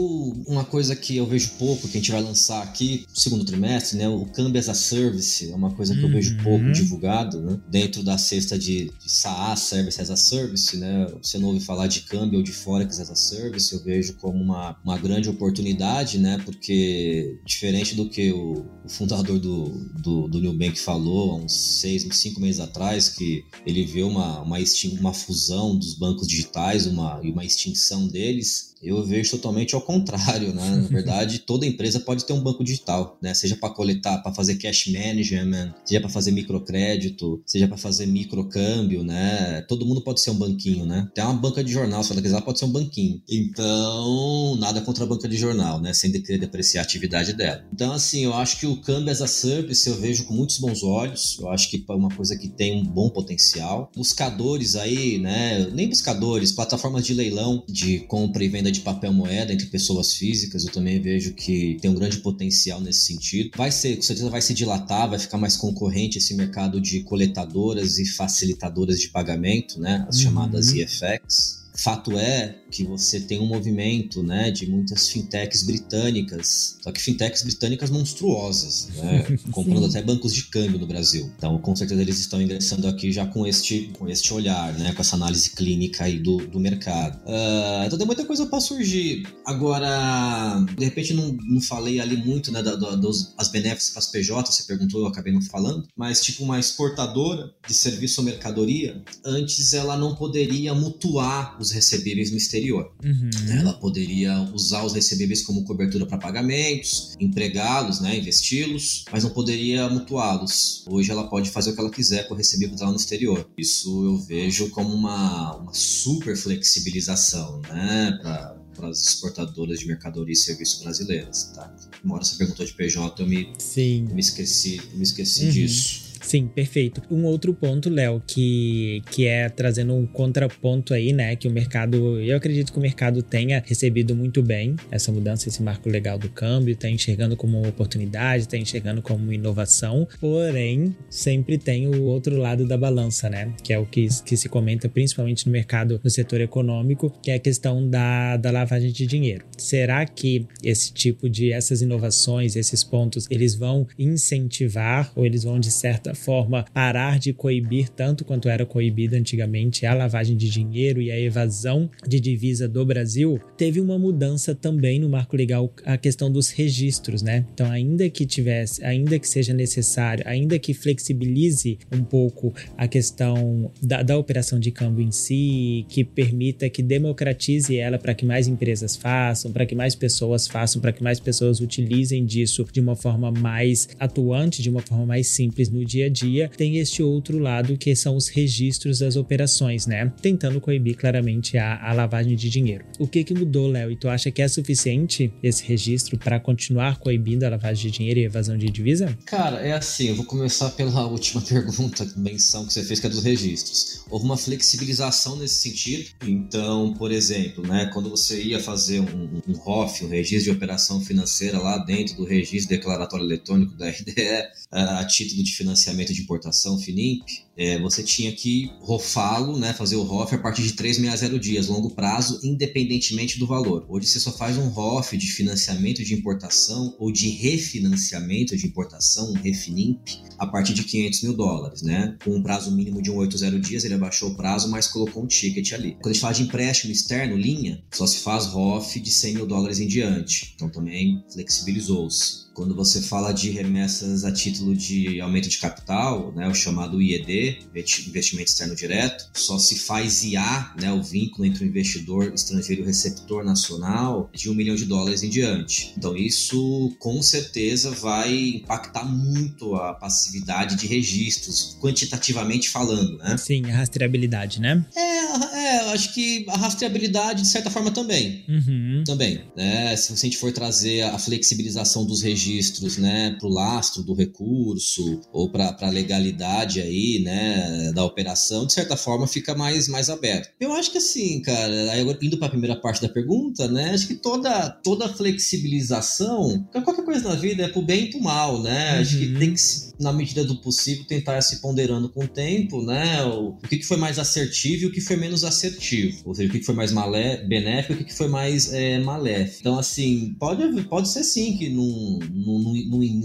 Uma 0.47 0.63
coisa 0.63 0.95
que 0.95 1.17
eu 1.17 1.27
vejo 1.27 1.53
pouco, 1.59 1.89
que 1.89 1.97
a 1.97 2.01
gente 2.01 2.13
vai 2.13 2.21
lançar 2.21 2.63
aqui 2.63 3.07
no 3.09 3.19
segundo 3.19 3.47
trimestre, 3.47 3.97
né? 3.97 4.07
O 4.07 4.27
Câmbio 4.27 4.61
as 4.61 4.69
a 4.69 4.75
Service 4.75 5.51
é 5.51 5.55
uma 5.55 5.75
coisa 5.75 5.95
que 5.95 6.01
uhum. 6.01 6.09
eu 6.09 6.13
vejo 6.13 6.37
uhum. 6.37 6.43
pouco 6.43 6.73
divulgado, 6.73 7.41
né? 7.41 7.59
Dentro 7.67 8.03
da 8.03 8.19
cesta 8.19 8.59
de, 8.59 8.93
de 9.03 9.11
SaaS, 9.11 9.61
Service 9.61 9.99
as 10.03 10.11
a 10.11 10.17
Service, 10.17 10.77
né? 10.77 11.07
Você 11.23 11.39
não 11.39 11.49
ouve 11.49 11.61
falar 11.61 11.87
de 11.87 12.03
câmbio 12.03 12.41
ou 12.41 12.45
de 12.45 12.53
Forex 12.53 13.01
as 13.01 13.11
a 13.11 13.15
Service, 13.15 13.73
eu 13.73 13.83
vejo 13.83 14.13
como 14.19 14.39
uma, 14.39 14.77
uma 14.85 14.99
grande 14.99 15.31
oportunidade, 15.31 16.19
né? 16.19 16.37
Porque, 16.45 17.41
diferente 17.47 17.95
do 17.95 18.11
que 18.11 18.33
o, 18.33 18.67
o 18.85 18.89
fundador 18.89 19.39
do, 19.39 19.65
do, 19.99 20.29
do 20.29 20.41
Nubank 20.43 20.79
falou 20.79 21.31
há 21.31 21.37
uns 21.37 21.81
seis, 21.81 22.07
cinco 22.13 22.39
meses 22.39 22.61
atrás, 22.61 23.09
que 23.09 23.47
ele 23.65 23.87
vê 23.87 24.03
uma, 24.03 24.43
uma, 24.43 24.59
uma 25.01 25.15
fusão 25.15 25.75
dos 25.75 25.95
bancos 25.95 26.29
digitais 26.29 26.87
uma, 26.87 27.19
e 27.23 27.31
uma 27.31 27.47
extinção 27.47 28.07
deles 28.07 28.72
eu 28.83 29.05
vejo 29.05 29.31
totalmente 29.33 29.75
ao 29.75 29.81
contrário, 29.81 30.53
né? 30.53 30.77
Na 30.77 30.89
verdade, 30.89 31.41
toda 31.47 31.67
empresa 31.67 32.01
pode 32.01 32.25
ter 32.25 32.33
um 32.33 32.43
banco 32.43 32.65
digital, 32.65 33.19
né? 33.23 33.33
Seja 33.35 33.57
para 33.57 33.71
coletar, 33.71 34.19
para 34.19 34.35
fazer 34.35 34.57
cash 34.57 34.89
management, 34.89 35.75
seja 35.85 36.01
para 36.01 36.11
fazer 36.11 36.33
microcrédito, 36.33 37.43
seja 37.47 37.69
para 37.69 37.77
fazer 37.77 38.07
microcâmbio, 38.07 39.05
né? 39.05 39.63
Todo 39.69 39.87
mundo 39.87 40.03
pode 40.03 40.21
ser 40.21 40.31
um 40.31 40.37
banquinho, 40.37 40.85
né? 40.85 41.07
Até 41.11 41.23
uma 41.23 41.35
banca 41.35 41.63
de 41.63 41.73
jornal, 41.73 42.03
se 42.03 42.13
ela 42.13 42.23
quiser, 42.23 42.41
pode 42.43 42.59
ser 42.59 42.65
um 42.65 42.73
banquinho. 42.73 43.23
Então, 43.29 44.57
nada 44.57 44.81
contra 44.81 45.05
a 45.05 45.07
banca 45.07 45.29
de 45.29 45.37
jornal, 45.37 45.81
né? 45.81 45.93
Sem 45.93 46.11
querer 46.11 46.39
depreciar 46.39 46.83
a 46.83 46.85
atividade 46.85 47.33
dela. 47.33 47.65
Então, 47.73 47.93
assim, 47.93 48.25
eu 48.25 48.35
acho 48.35 48.59
que 48.59 48.67
o 48.67 48.81
câmbio 48.81 49.13
as 49.13 49.23
a 49.23 49.27
service 49.27 49.89
eu 49.89 49.97
vejo 49.97 50.25
com 50.25 50.35
muitos 50.35 50.59
bons 50.59 50.83
olhos. 50.83 51.39
Eu 51.41 51.49
acho 51.51 51.71
que 51.71 51.85
é 51.89 51.93
uma 51.93 52.11
coisa 52.11 52.37
que 52.37 52.49
tem 52.49 52.81
um 52.81 52.85
bom 52.85 53.11
potencial. 53.11 53.91
Buscadores 53.95 54.75
aí, 54.75 55.19
né? 55.19 55.69
Nem 55.73 55.89
buscadores, 55.89 56.53
plataformas 56.53 57.05
de 57.05 57.15
leilão 57.15 57.63
de 57.69 58.01
compra 58.01 58.43
e 58.43 58.49
venda 58.49 58.72
de 58.73 58.81
papel 58.81 59.13
moeda 59.13 59.53
entre 59.53 59.67
pessoas 59.67 60.15
físicas. 60.15 60.65
Eu 60.65 60.73
também 60.73 61.01
vejo 61.01 61.35
que 61.35 61.79
tem 61.81 61.91
um 61.91 61.95
grande 61.95 62.19
potencial 62.19 62.81
nesse 62.81 63.07
sentido. 63.07 63.51
Vai 63.57 63.71
ser, 63.71 63.97
com 63.97 64.03
certeza, 64.03 64.29
vai 64.29 64.43
se 64.43 64.55
dilatar, 64.55 65.09
vai 65.09 65.19
ficar 65.19 65.39
mais 65.39 65.57
concorrente 65.57 66.19
esse 66.19 66.35
mercado 66.35 66.81
de 66.81 67.03
coletadoras 67.03 67.99
e 67.99 68.07
facilitadoras 68.07 69.01
de 69.01 69.09
pagamento, 69.09 69.81
né? 69.81 70.05
As 70.09 70.17
uhum. 70.17 70.23
chamadas 70.23 70.73
EFX. 70.73 71.62
Fato 71.75 72.19
é 72.19 72.59
que 72.71 72.85
você 72.85 73.21
tem 73.21 73.39
um 73.39 73.47
movimento 73.47 74.23
né, 74.23 74.51
de 74.51 74.67
muitas 74.67 75.09
fintechs 75.09 75.63
britânicas, 75.63 76.79
só 76.83 76.91
que 76.91 77.01
fintechs 77.01 77.43
britânicas 77.43 77.91
monstruosas, 77.91 78.89
né, 78.97 79.25
comprando 79.53 79.87
até 79.87 80.03
bancos 80.03 80.33
de 80.33 80.45
câmbio 80.45 80.79
no 80.79 80.87
Brasil. 80.87 81.31
Então, 81.37 81.59
com 81.59 81.77
certeza, 81.77 82.01
eles 82.01 82.19
estão 82.19 82.41
ingressando 82.41 82.89
aqui 82.89 83.13
já 83.13 83.27
com 83.27 83.47
este, 83.47 83.93
com 83.99 84.09
este 84.09 84.33
olhar, 84.33 84.73
né, 84.79 84.93
com 84.93 85.03
essa 85.03 85.17
análise 85.17 85.51
clínica 85.51 86.05
aí 86.05 86.19
do, 86.19 86.39
do 86.47 86.59
mercado. 86.59 87.19
Uh, 87.27 87.85
então, 87.87 87.99
tem 87.99 88.07
muita 88.07 88.25
coisa 88.25 88.47
para 88.47 88.61
surgir. 88.61 89.27
Agora, 89.45 90.65
de 90.77 90.85
repente, 90.85 91.13
não, 91.13 91.33
não 91.33 91.61
falei 91.61 92.01
ali 92.01 92.17
muito 92.17 92.51
né, 92.51 92.63
da, 92.63 92.75
da, 92.75 92.97
dos, 92.97 93.35
as 93.37 93.49
benéficas 93.49 93.91
para 93.91 93.99
as 93.99 94.07
PJ, 94.07 94.51
você 94.51 94.65
perguntou, 94.65 95.01
eu 95.01 95.07
acabei 95.07 95.33
não 95.33 95.43
falando, 95.43 95.87
mas 95.97 96.23
tipo 96.23 96.45
uma 96.45 96.59
exportadora 96.59 97.53
de 97.67 97.75
serviço 97.75 98.21
ou 98.21 98.25
mercadoria, 98.25 99.03
antes 99.25 99.73
ela 99.73 99.97
não 99.97 100.15
poderia 100.15 100.75
mutuar 100.75 101.57
os 101.61 101.71
recebíveis 101.73 102.31
no 102.31 102.37
exterior. 102.37 102.93
Uhum. 103.05 103.31
Ela 103.59 103.73
poderia 103.75 104.41
usar 104.53 104.85
os 104.85 104.93
recebíveis 104.93 105.43
como 105.43 105.65
cobertura 105.65 106.07
para 106.07 106.19
pagamentos, 106.19 107.15
empregá-los, 107.21 108.01
né, 108.01 108.19
investi-los, 108.19 109.05
mas 109.11 109.25
não 109.25 109.31
poderia 109.31 109.89
mutuá-los. 109.89 110.85
Hoje 110.89 111.11
ela 111.11 111.29
pode 111.29 111.51
fazer 111.51 111.71
o 111.71 111.75
que 111.75 111.81
ela 111.81 111.91
quiser 111.91 112.29
com 112.29 112.35
o 112.35 112.37
recebível 112.37 112.77
lá 112.81 112.91
no 112.91 112.97
exterior. 112.97 113.49
Isso 113.57 114.05
eu 114.05 114.17
vejo 114.19 114.71
como 114.71 114.95
uma, 114.95 115.57
uma 115.57 115.75
super 115.75 116.37
flexibilização, 116.37 117.61
né, 117.69 118.19
para 118.23 118.63
para 118.75 118.89
as 118.89 119.07
exportadoras 119.07 119.81
de 119.81 119.87
mercadoria 119.87 120.33
e 120.33 120.37
serviços 120.37 120.83
brasileiras, 120.83 121.53
tá? 121.55 121.73
Uma 122.03 122.15
hora 122.17 122.25
você 122.25 122.37
perguntou 122.37 122.65
de 122.65 122.73
PJ, 122.73 123.23
eu 123.23 123.29
me, 123.29 123.53
Sim. 123.59 124.07
Eu 124.09 124.15
me 124.15 124.21
esqueci, 124.21 124.81
eu 124.91 124.97
me 124.97 125.03
esqueci 125.03 125.45
uhum. 125.45 125.51
disso. 125.51 126.12
Sim, 126.23 126.47
perfeito. 126.47 127.03
Um 127.11 127.25
outro 127.25 127.53
ponto, 127.53 127.91
Léo, 127.91 128.23
que, 128.27 129.03
que 129.11 129.27
é 129.27 129.49
trazendo 129.49 129.95
um 129.95 130.07
contraponto 130.07 130.95
aí, 130.95 131.13
né? 131.13 131.37
Que 131.37 131.49
o 131.49 131.51
mercado, 131.51 132.21
eu 132.21 132.37
acredito 132.37 132.73
que 132.73 132.79
o 132.79 132.83
mercado 132.83 133.23
tenha 133.23 133.63
recebido 133.67 134.15
muito 134.15 134.43
bem 134.43 134.77
essa 134.91 135.11
mudança, 135.13 135.49
esse 135.49 135.63
marco 135.63 135.89
legal 135.89 136.19
do 136.19 136.29
câmbio, 136.31 136.73
está 136.73 136.89
enxergando 136.89 137.37
como 137.37 137.59
uma 137.59 137.69
oportunidade, 137.69 138.45
está 138.45 138.57
enxergando 138.57 139.03
como 139.03 139.25
uma 139.25 139.35
inovação, 139.35 140.09
porém, 140.21 140.95
sempre 141.11 141.59
tem 141.59 141.89
o 141.89 142.05
outro 142.05 142.37
lado 142.37 142.67
da 142.67 142.79
balança, 142.79 143.29
né? 143.29 143.53
Que 143.63 143.73
é 143.73 143.79
o 143.79 143.85
que, 143.85 144.07
que 144.25 144.37
se 144.37 144.49
comenta 144.49 144.89
principalmente 144.89 145.47
no 145.47 145.53
mercado, 145.53 146.01
no 146.03 146.11
setor 146.11 146.41
econômico, 146.41 147.13
que 147.23 147.31
é 147.31 147.35
a 147.35 147.41
questão 147.41 147.89
da, 147.89 148.37
da 148.37 148.51
lavagem 148.51 148.93
de 148.93 149.07
dinheiro. 149.07 149.45
Será 149.59 150.07
que 150.07 150.47
esse 150.63 150.93
tipo 150.93 151.29
de, 151.29 151.53
essas 151.53 151.83
inovações, 151.83 152.55
esses 152.55 152.85
pontos, 152.85 153.27
eles 153.31 153.55
vão 153.55 153.87
incentivar 153.99 155.11
ou 155.17 155.27
eles 155.27 155.43
vão, 155.43 155.59
de 155.59 155.71
certa 155.71 156.12
forma, 156.15 156.65
parar 156.73 157.19
de 157.19 157.33
coibir 157.33 157.89
tanto 157.89 158.25
quanto 158.25 158.49
era 158.49 158.65
coibida 158.65 159.17
antigamente 159.17 159.87
a 159.87 159.95
lavagem 159.95 160.37
de 160.37 160.49
dinheiro 160.49 161.01
e 161.01 161.11
a 161.11 161.19
evasão 161.19 161.91
de 162.07 162.21
divisa 162.21 162.69
do 162.69 162.85
Brasil, 162.85 163.41
teve 163.57 163.81
uma 163.81 163.99
mudança 163.99 164.55
também 164.55 164.99
no 164.99 165.09
marco 165.09 165.37
legal 165.37 165.73
a 165.85 165.97
questão 165.97 166.31
dos 166.31 166.51
registros, 166.51 167.23
né? 167.23 167.45
Então, 167.53 167.71
ainda 167.71 168.09
que 168.11 168.27
tivesse, 168.27 168.85
ainda 168.85 169.19
que 169.19 169.29
seja 169.29 169.53
necessário, 169.53 170.25
ainda 170.27 170.59
que 170.59 170.75
flexibilize 170.75 171.79
um 171.93 172.03
pouco 172.03 172.55
a 172.77 172.87
questão 172.89 173.71
da, 173.83 174.03
da 174.03 174.19
operação 174.19 174.59
de 174.59 174.71
câmbio 174.71 175.05
em 175.05 175.11
si, 175.11 175.85
que 175.89 176.05
permita 176.05 176.69
que 176.69 176.83
democratize 176.83 177.77
ela 177.77 177.99
para 177.99 178.15
que 178.15 178.25
mais 178.25 178.49
empresas 178.49 178.97
façam, 178.97 179.53
para 179.53 179.67
que 179.67 179.75
mais 179.75 179.95
pessoas 179.95 180.47
façam, 180.47 180.81
para 180.81 180.93
que 180.93 181.03
mais 181.03 181.21
pessoas 181.21 181.61
utilizem 181.61 182.25
disso 182.25 182.67
de 182.73 182.81
uma 182.81 182.97
forma 182.97 183.31
mais 183.31 183.89
atuante, 183.99 184.63
de 184.63 184.71
uma 184.71 184.81
forma 184.81 185.07
mais 185.07 185.29
simples 185.29 185.69
no 185.69 185.85
dia 185.85 186.02
dia 186.03 186.07
a 186.07 186.11
dia, 186.11 186.51
tem 186.57 186.79
este 186.79 187.03
outro 187.03 187.39
lado 187.39 187.77
que 187.77 187.95
são 187.95 188.17
os 188.17 188.29
registros 188.29 188.99
das 188.99 189.17
operações, 189.17 189.87
né? 189.87 190.13
Tentando 190.21 190.61
coibir 190.61 190.97
claramente 190.97 191.57
a, 191.59 191.91
a 191.91 191.93
lavagem 191.93 192.35
de 192.37 192.49
dinheiro. 192.49 192.85
O 192.99 193.07
que 193.07 193.25
que 193.25 193.35
mudou, 193.35 193.69
Léo? 193.69 193.91
E 193.91 193.97
tu 193.97 194.09
acha 194.09 194.31
que 194.31 194.43
é 194.43 194.49
suficiente 194.49 195.33
esse 195.43 195.65
registro 195.65 196.19
para 196.19 196.41
continuar 196.41 196.99
coibindo 196.99 197.45
a 197.45 197.51
lavagem 197.51 197.91
de 197.91 197.99
dinheiro 197.99 198.21
e 198.21 198.25
evasão 198.25 198.57
de 198.57 198.69
divisa? 198.71 199.17
Cara, 199.27 199.61
é 199.61 199.73
assim, 199.73 200.09
eu 200.09 200.17
vou 200.17 200.25
começar 200.25 200.71
pela 200.71 201.07
última 201.07 201.41
pergunta, 201.43 202.11
menção 202.17 202.67
que 202.67 202.73
você 202.73 202.83
fez, 202.83 203.01
que 203.01 203.07
é 203.07 203.11
dos 203.11 203.23
registros. 203.23 204.05
Houve 204.11 204.25
uma 204.25 204.37
flexibilização 204.37 205.37
nesse 205.37 205.57
sentido. 205.57 206.11
Então, 206.27 206.95
por 206.95 207.13
exemplo, 207.13 207.67
né, 207.67 207.91
quando 207.93 208.11
você 208.11 208.43
ia 208.43 208.61
fazer 208.61 209.01
um, 209.01 209.41
um 209.47 209.53
ROF, 209.53 210.05
um 210.05 210.09
registro 210.09 210.53
de 210.53 210.57
operação 210.57 211.01
financeira 211.01 211.59
lá 211.59 211.79
dentro 211.79 212.17
do 212.17 212.25
registro 212.25 212.71
declaratório 212.71 213.25
eletrônico 213.25 213.75
da 213.75 213.89
RDE, 213.89 214.49
a 214.71 215.05
título 215.05 215.43
de 215.43 215.55
financiamento 215.55 215.92
de 215.93 216.23
importação, 216.23 216.79
FINIMP, 216.79 217.23
é, 217.57 217.79
você 217.79 218.03
tinha 218.03 218.33
que 218.33 218.71
rofá-lo, 218.81 219.59
né, 219.59 219.73
fazer 219.75 219.97
o 219.97 220.03
ROF 220.03 220.35
a 220.35 220.39
partir 220.39 220.63
de 220.63 220.73
360 220.73 221.39
dias, 221.39 221.69
longo 221.69 221.91
prazo, 221.91 222.41
independentemente 222.43 223.39
do 223.39 223.47
valor. 223.47 223.85
Hoje 223.89 224.07
você 224.07 224.21
só 224.21 224.33
faz 224.33 224.57
um 224.57 224.69
ROF 224.69 225.17
de 225.17 225.27
financiamento 225.27 226.03
de 226.03 226.15
importação 226.15 226.97
ou 226.99 227.13
de 227.13 227.29
refinanciamento 227.29 228.57
de 228.57 228.67
importação, 228.67 229.31
um 229.31 229.35
refinimp, 229.35 230.09
a 230.39 230.47
partir 230.47 230.73
de 230.73 230.85
500 230.85 231.23
mil 231.23 231.35
dólares, 231.35 231.83
né? 231.83 232.17
Com 232.25 232.37
um 232.37 232.43
prazo 232.43 232.75
mínimo 232.75 233.03
de 233.03 233.11
180 233.11 233.61
dias, 233.61 233.85
ele 233.85 233.95
abaixou 233.95 234.31
o 234.31 234.35
prazo, 234.35 234.71
mas 234.71 234.89
colocou 234.89 235.23
um 235.23 235.27
ticket 235.27 235.73
ali. 235.73 235.93
Quando 236.01 236.07
a 236.07 236.13
gente 236.13 236.21
fala 236.21 236.35
de 236.35 236.43
empréstimo 236.43 236.93
externo, 236.93 237.37
linha, 237.37 237.83
só 237.93 238.07
se 238.07 238.19
faz 238.19 238.47
ROF 238.47 238.99
de 238.99 239.11
100 239.11 239.35
mil 239.35 239.47
dólares 239.47 239.79
em 239.79 239.87
diante. 239.87 240.53
Então 240.55 240.71
também 240.71 241.23
flexibilizou-se. 241.33 242.42
Quando 242.55 242.75
você 242.75 243.01
fala 243.01 243.33
de 243.33 243.51
remessas 243.51 244.25
a 244.25 244.33
título 244.33 244.77
de 244.77 245.21
aumento 245.21 245.49
de 245.49 245.59
capital, 245.59 246.33
né, 246.35 246.47
o 246.49 246.55
chamado 246.55 247.01
IED, 247.01 247.61
investimento 248.07 248.51
externo 248.51 248.77
direto, 248.77 249.31
só 249.33 249.59
se 249.59 249.79
faz 249.79 250.23
IA, 250.23 250.75
né, 250.81 250.93
o 250.93 251.03
vínculo 251.03 251.47
entre 251.47 251.65
o 251.65 251.67
investidor 251.67 252.33
estrangeiro 252.35 252.83
e 252.83 252.85
o 252.85 252.87
receptor 252.87 253.43
nacional, 253.45 254.31
de 254.33 254.51
um 254.51 254.55
milhão 254.55 254.77
de 254.77 254.85
dólares 254.85 255.23
em 255.23 255.31
diante. 255.31 255.95
Então 255.97 256.17
isso 256.17 256.95
com 256.99 257.23
certeza 257.23 257.91
vai 257.91 258.35
impactar 258.57 259.05
muito 259.05 259.75
a 259.75 259.95
passividade 259.95 260.77
de 260.77 260.87
registros, 260.87 261.79
quantitativamente 261.81 262.69
falando, 262.69 263.17
né? 263.19 263.37
Sim, 263.39 263.71
a 263.71 263.77
rastreabilidade, 263.77 264.61
né? 264.61 264.85
É, 264.95 265.57
é 265.57 265.93
acho 265.93 266.13
que 266.13 266.45
a 266.49 266.57
rastreabilidade 266.57 267.43
de 267.43 267.49
certa 267.49 267.71
forma 267.71 267.91
também. 267.91 268.45
Uhum. 268.49 269.05
Também, 269.07 269.41
né? 269.57 269.97
Se 269.97 270.13
a 270.13 270.17
gente 270.17 270.37
for 270.37 270.53
trazer 270.53 271.03
a 271.03 271.19
flexibilização 271.19 272.05
dos 272.05 272.21
registros 272.21 272.42
registros, 272.43 272.99
né, 272.99 273.37
para 273.39 273.49
o 273.49 273.53
lastro 273.53 274.03
do 274.03 274.15
recurso 274.15 275.21
ou 275.33 275.51
para 275.51 275.77
a 275.81 275.89
legalidade 275.89 276.81
aí, 276.81 277.21
né, 277.23 277.93
da 277.95 278.05
operação, 278.05 278.67
de 278.67 278.73
certa 278.73 278.97
forma 278.97 279.27
fica 279.27 279.55
mais, 279.55 279.89
mais 279.89 280.11
aberto. 280.11 280.51
Eu 280.61 280.73
acho 280.73 280.91
que 280.91 280.99
assim, 280.99 281.41
cara, 281.43 281.93
aí 281.93 282.03
indo 282.23 282.39
para 282.39 282.49
a 282.49 282.51
primeira 282.51 282.77
parte 282.77 283.01
da 283.01 283.09
pergunta, 283.09 283.69
né, 283.69 283.91
acho 283.91 284.07
que 284.07 284.15
toda, 284.15 284.71
toda 284.83 285.09
flexibilização, 285.09 286.67
qualquer 286.85 287.05
coisa 287.05 287.29
na 287.29 287.35
vida 287.35 287.65
é 287.65 287.69
pro 287.69 287.83
bem 287.83 288.05
e 288.05 288.11
pro 288.11 288.21
mal, 288.21 288.61
né, 288.61 288.97
uhum. 288.97 289.01
acho 289.01 289.19
que 289.19 289.27
uhum. 289.27 289.39
tem 289.39 289.55
que, 289.55 289.61
na 290.03 290.13
medida 290.13 290.45
do 290.45 290.57
possível, 290.57 291.05
tentar 291.07 291.41
se 291.41 291.61
ponderando 291.61 292.09
com 292.09 292.25
o 292.25 292.29
tempo, 292.29 292.83
né, 292.83 293.25
o, 293.25 293.51
o 293.51 293.69
que, 293.69 293.79
que 293.79 293.87
foi 293.87 293.97
mais 293.97 294.19
assertivo 294.19 294.85
e 294.85 294.87
o 294.87 294.93
que 294.93 295.01
foi 295.01 295.17
menos 295.17 295.45
assertivo, 295.45 296.23
ou 296.27 296.35
seja, 296.35 296.49
o 296.49 296.53
que, 296.53 296.59
que 296.59 296.67
foi 296.67 296.75
mais 296.75 296.93
malé, 296.93 297.45
benéfico 297.47 297.93
e 297.93 297.95
o 297.95 297.99
que, 297.99 298.05
que 298.05 298.15
foi 298.15 298.29
mais 298.29 298.73
é, 298.73 298.99
maléfico. 298.99 299.61
Então, 299.61 299.79
assim, 299.79 300.35
pode, 300.39 300.83
pode 300.85 301.09
ser 301.09 301.23
sim 301.23 301.57
que 301.57 301.69
num, 301.71 302.19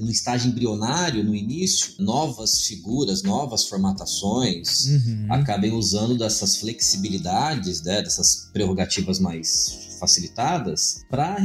estágio 0.10 0.50
embrionário, 0.50 1.24
no 1.24 1.36
início, 1.36 1.94
novas 2.00 2.62
figuras, 2.62 3.24
novas 3.24 3.68
formatações 3.68 4.86
uhum. 4.86 5.28
acabem 5.30 5.74
usando 5.74 6.18
dessas 6.18 6.58
flexibilidades, 6.58 7.82
né, 7.82 8.02
dessas 8.02 8.50
prerrogativas 8.54 9.20
mais 9.20 9.87
facilitadas 10.00 11.06
para 11.10 11.38